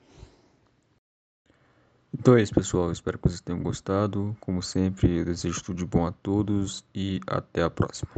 Então 2.14 2.36
é 2.36 2.42
isso, 2.42 2.54
pessoal. 2.54 2.92
Espero 2.92 3.18
que 3.18 3.28
vocês 3.28 3.40
tenham 3.40 3.62
gostado. 3.62 4.36
Como 4.40 4.62
sempre, 4.62 5.24
desejo 5.24 5.62
tudo 5.62 5.78
de 5.78 5.86
bom 5.86 6.06
a 6.06 6.12
todos 6.12 6.84
e 6.94 7.20
até 7.26 7.62
a 7.62 7.70
próxima. 7.70 8.10